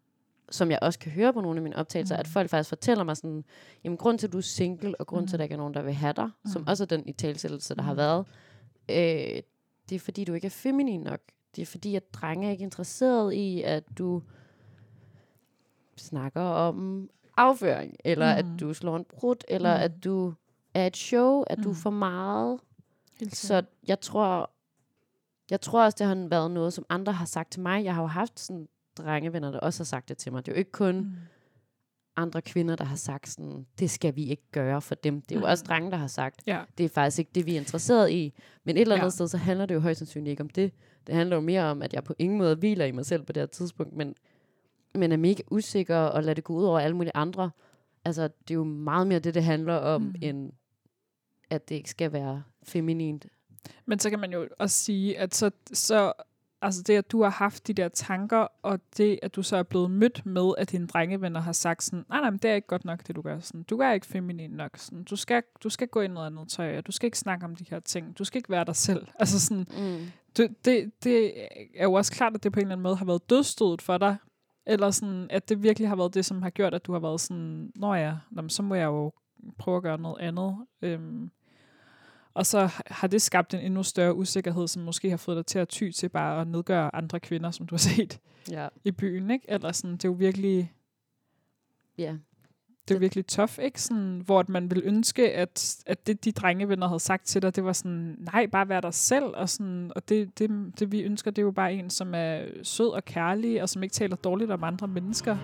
som 0.51 0.71
jeg 0.71 0.79
også 0.83 0.99
kan 0.99 1.13
høre 1.13 1.33
på 1.33 1.41
nogle 1.41 1.59
af 1.59 1.63
mine 1.63 1.77
optagelser, 1.77 2.17
mm. 2.17 2.21
at 2.21 2.29
folk 2.29 2.51
faktisk 2.51 2.69
fortæller 2.69 3.05
mig 3.05 3.17
sådan, 3.17 3.45
jamen 3.85 3.97
grund 3.97 4.19
til, 4.19 4.27
at 4.27 4.33
du 4.33 4.39
er 4.39 4.43
single, 4.43 5.01
og 5.01 5.07
grund 5.07 5.23
mm. 5.23 5.27
til, 5.27 5.37
at 5.37 5.39
der 5.39 5.45
ikke 5.45 5.53
er 5.53 5.57
nogen, 5.59 5.75
der 5.75 5.83
vil 5.83 5.95
have 5.95 6.13
dig, 6.13 6.31
mm. 6.45 6.51
som 6.51 6.67
også 6.67 6.85
er 6.85 6.87
den 6.87 7.09
i 7.09 7.13
talsættelse, 7.13 7.75
der 7.75 7.83
mm. 7.83 7.87
har 7.87 7.95
været, 7.95 8.27
øh, 8.89 9.43
det 9.89 9.95
er 9.95 9.99
fordi, 9.99 10.25
du 10.25 10.33
ikke 10.35 10.47
er 10.47 10.51
feminin 10.51 11.01
nok. 11.01 11.21
Det 11.57 11.63
er 11.63 11.67
fordi, 11.67 11.95
at 11.95 12.15
drenge 12.15 12.47
er 12.47 12.51
ikke 12.51 12.63
interesseret 12.65 13.33
i, 13.35 13.63
at 13.63 13.85
du 13.99 14.23
snakker 15.97 16.41
om 16.41 17.11
afføring, 17.37 17.97
eller 18.05 18.43
mm. 18.43 18.55
At 18.55 18.61
du 18.61 18.75
slår 18.75 18.97
en 18.97 19.05
brud, 19.05 19.37
eller 19.49 19.75
Mhm. 19.75 19.83
at 19.85 20.05
du 20.05 20.35
er 20.79 20.87
et 20.87 20.97
show, 20.97 21.43
at 21.47 21.59
du 21.59 21.63
er 21.63 21.67
Mhm. 21.69 21.75
for 21.75 21.91
meget, 21.91 22.61
så 23.33 23.63
jeg 23.89 24.01
tror, 24.01 24.51
jeg 25.51 25.61
tror 25.61 25.85
også, 25.85 25.97
det 25.99 26.07
har 26.07 26.29
været 26.29 26.51
noget, 26.51 26.73
som 26.73 26.87
andre 26.89 27.13
har 27.13 27.25
sagt 27.27 27.53
til 27.53 27.61
mig. 27.63 27.85
Jeg 27.85 27.95
har 27.95 28.03
jo 28.03 28.09
haft 28.09 28.41
sådan 28.41 28.69
drengevenner, 28.99 29.51
der 29.51 29.61
også 29.61 29.81
har 29.81 29.85
sagt 29.85 30.09
det 30.09 30.19
til 30.19 30.33
mig. 30.33 30.47
Det 30.47 30.53
er 30.53 30.57
jo 30.57 30.59
ikke 30.59 30.73
kun 30.73 30.95
mm. 30.97 31.03
Mm. 31.03 31.13
andre 32.17 32.43
kvinder, 32.43 32.77
der 32.77 32.85
har 32.85 32.97
sagt 32.97 33.29
sådan, 33.29 33.67
det 33.79 33.91
skal 33.91 34.17
vi 34.17 34.25
ikke 34.25 34.43
gøre 34.53 34.81
for 34.83 34.95
dem. 34.95 35.21
Det 35.21 35.33
er 35.33 35.35
jo 35.37 35.41
Mm. 35.47 35.51
også 35.51 35.65
drenge, 35.65 35.91
der 35.91 35.97
har 35.97 36.07
sagt, 36.07 36.43
Ja. 36.47 36.63
det 36.79 36.85
er 36.85 36.89
faktisk 36.89 37.19
ikke 37.19 37.31
det, 37.35 37.47
vi 37.47 37.55
er 37.55 37.59
interesseret 37.61 38.11
i. 38.11 38.35
Men 38.65 38.77
et 38.77 38.81
eller 38.81 38.95
andet 38.95 39.05
Ja. 39.07 39.11
sted, 39.11 39.29
så 39.29 39.37
handler 39.37 39.67
det 39.67 39.75
jo 39.75 39.81
højst 39.81 39.99
sandsynligt 39.99 40.31
ikke 40.31 40.43
om 40.43 40.49
det. 40.49 40.73
Det 41.07 41.15
handler 41.15 41.37
jo 41.37 41.41
mere 41.43 41.65
om, 41.65 41.83
at 41.83 41.93
jeg 41.95 42.05
på 42.05 42.15
ingen 42.19 42.39
måde 42.39 42.55
hviler 42.57 42.85
i 42.85 42.93
mig 42.93 43.07
selv 43.07 43.23
på 43.23 43.33
det 43.33 43.41
her 43.41 43.47
tidspunkt, 43.47 43.93
men, 43.93 44.15
men 44.95 45.13
er 45.13 45.17
mega 45.17 45.43
usikker 45.51 45.97
og 45.99 46.23
lader 46.23 46.35
det 46.35 46.45
gå 46.45 46.55
ud 46.55 46.65
over 46.65 46.81
alle 46.81 46.97
mulige 46.97 47.13
andre. 47.17 47.51
Altså, 48.05 48.23
det 48.23 48.51
er 48.51 48.55
jo 48.55 48.65
meget 48.65 49.07
mere 49.07 49.19
det, 49.19 49.35
det 49.35 49.45
handler 49.45 49.75
om, 49.75 50.01
mm. 50.03 50.07
Mm. 50.09 50.15
end 50.23 50.53
at 51.51 51.69
det 51.69 51.75
ikke 51.75 51.91
skal 51.91 52.13
være 52.13 52.43
feminint. 52.63 53.27
Men 53.87 53.99
så 53.99 54.11
kan 54.11 54.19
man 54.19 54.33
jo 54.33 54.49
også 54.59 54.77
sige, 54.77 55.19
at 55.19 55.35
så, 55.35 55.51
så 55.73 56.13
altså 56.63 56.83
det, 56.83 56.95
at 56.97 57.11
du 57.11 57.23
har 57.23 57.31
haft 57.31 57.67
de 57.67 57.73
der 57.73 57.89
tanker, 57.89 58.47
og 58.63 58.81
det, 58.97 59.19
at 59.23 59.37
du 59.37 59.43
så 59.43 59.57
er 59.57 59.63
blevet 59.63 59.91
mødt 59.91 60.27
med, 60.27 60.53
at 60.59 60.71
dine 60.73 60.87
drengevenner 60.87 61.41
har 61.41 61.53
sagt 61.53 61.83
sådan, 61.83 62.05
nej, 62.09 62.21
nej, 62.21 62.31
men 62.31 62.39
det 62.39 62.51
er 62.51 62.55
ikke 62.55 62.67
godt 62.69 62.85
nok, 62.85 63.07
det 63.07 63.17
du 63.17 63.23
gør. 63.23 63.41
Sådan, 63.41 63.63
du 63.63 63.79
er 63.79 63.93
ikke 63.93 64.07
feminin 64.07 64.51
nok. 64.51 64.71
Sådan, 64.77 65.05
du, 65.05 65.17
skal, 65.17 65.43
du 65.63 65.69
skal 65.69 65.89
gå 65.89 66.01
i 66.01 66.09
noget 66.09 66.27
andet 66.27 66.49
tøj, 66.49 66.79
og 66.79 66.87
du 66.87 66.93
skal 66.93 67.07
ikke 67.07 67.19
snakke 67.19 67.45
om 67.45 67.57
de 67.57 67.65
her 67.71 67.81
ting. 67.81 68.19
Du 68.19 68.25
skal 68.25 68.39
ikke 68.39 68.51
være 68.51 68.65
dig 68.65 68.77
selv. 68.77 69.07
Altså 69.21 69.41
sådan, 69.41 69.67
Mm. 69.79 70.07
det, 70.37 70.65
det, 70.65 70.91
det 71.05 71.33
er 71.77 71.85
jo 71.85 71.93
også 71.93 72.13
klart, 72.13 72.35
at 72.35 72.43
det 72.43 72.53
på 72.53 72.61
en 72.61 72.67
eller 72.67 72.73
anden 72.75 72.83
måde 72.83 72.97
har 72.97 73.05
været 73.05 73.31
dødstødet 73.31 73.83
for 73.83 73.99
dig. 73.99 74.17
Eller 74.67 74.91
sådan, 74.91 75.27
at 75.31 75.49
det 75.49 75.63
virkelig 75.63 75.89
har 75.89 75.97
været 75.97 76.15
det, 76.15 76.25
som 76.25 76.43
har 76.43 76.51
gjort, 76.51 76.75
at 76.75 76.87
du 76.87 76.93
har 76.93 76.99
været 77.01 77.21
sådan, 77.21 77.73
nå 77.77 77.95
ja, 77.95 78.15
nå, 78.31 78.43
men 78.43 78.51
så 78.51 78.63
må 78.63 78.75
jeg 78.75 78.85
jo 78.87 79.13
prøve 79.59 79.77
at 79.77 79.83
gøre 79.83 79.99
noget 79.99 80.19
andet. 80.21 80.57
Øhm, 80.83 81.31
og 82.39 82.47
så 82.47 82.71
har 82.87 83.07
det 83.09 83.23
skabt 83.23 83.55
en 83.55 83.61
endnu 83.61 83.83
større 83.83 84.15
usikkerhed, 84.15 84.69
som 84.69 84.83
måske 84.83 85.11
har 85.11 85.17
fået 85.17 85.37
dig 85.37 85.47
til 85.47 85.59
at 85.59 85.69
ty 85.69 85.91
til 85.91 86.09
bare 86.09 86.41
at 86.41 86.47
nedgøre 86.49 86.95
andre 86.95 87.21
kvinder, 87.21 87.51
som 87.51 87.67
du 87.67 87.75
har 87.75 87.79
set 87.79 88.21
Ja. 88.51 88.69
i 88.85 88.91
byen, 88.91 89.31
ikke? 89.31 89.45
Eller 89.49 89.73
sådan, 89.73 89.93
det 89.93 90.05
er 90.05 90.09
jo 90.09 90.13
virkelig, 90.19 90.73
ja. 91.99 92.13
det 92.83 92.91
er 92.91 92.95
jo 92.95 92.99
virkelig 92.99 93.27
tough, 93.27 93.53
ikke? 93.63 93.83
Sådan, 93.83 94.23
hvor 94.27 94.41
at 94.41 94.49
man 94.49 94.71
vil 94.71 94.83
ønske, 94.85 95.33
at, 95.33 95.77
at 95.87 96.07
det, 96.07 96.25
de 96.25 96.33
drengevenner 96.33 96.87
havde 96.89 97.01
sagt 97.01 97.27
til 97.27 97.43
dig, 97.43 97.57
det 97.57 97.65
var 97.65 97.73
sådan, 97.73 98.17
nej, 98.33 98.47
bare 98.47 98.69
vær 98.69 98.81
dig 98.81 98.95
selv, 98.95 99.25
og, 99.25 99.49
sådan, 99.49 99.93
og 99.97 100.09
det, 100.09 100.39
det, 100.39 100.51
det, 100.79 100.93
vi 100.93 101.01
ønsker, 101.03 101.31
det 101.31 101.43
er 101.43 101.47
jo 101.47 101.51
bare 101.51 101.73
en, 101.75 101.91
som 101.91 102.15
er 102.15 102.45
sød 102.63 102.89
og 102.89 103.05
kærlig, 103.05 103.63
og 103.63 103.69
som 103.69 103.83
ikke 103.83 103.93
taler 103.93 104.17
dårligt 104.17 104.51
om 104.51 104.65
andre 104.65 104.89
mennesker. 104.89 105.37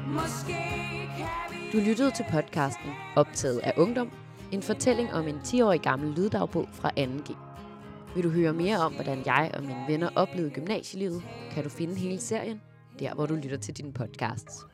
Du 1.72 1.78
lyttede 1.78 2.10
til 2.10 2.24
podcasten 2.32 2.90
Optaget 3.16 3.58
af 3.58 3.72
Ungdom, 3.76 4.10
en 4.52 4.62
fortælling 4.62 5.12
om 5.12 5.28
en 5.28 5.36
10-årig 5.36 5.80
gammel 5.80 6.14
lyddagbog 6.14 6.68
fra 6.72 6.90
2G. 6.98 7.36
Vil 8.14 8.24
du 8.24 8.30
høre 8.30 8.52
mere 8.52 8.78
om, 8.78 8.94
hvordan 8.94 9.22
jeg 9.26 9.50
og 9.54 9.62
mine 9.62 9.84
venner 9.88 10.10
oplevede 10.16 10.54
gymnasielivet, 10.54 11.22
kan 11.50 11.64
du 11.64 11.68
finde 11.68 11.94
hele 11.94 12.20
serien, 12.20 12.60
der 12.98 13.14
hvor 13.14 13.26
du 13.26 13.34
lytter 13.34 13.56
til 13.58 13.76
dine 13.76 13.92
podcasts. 13.92 14.73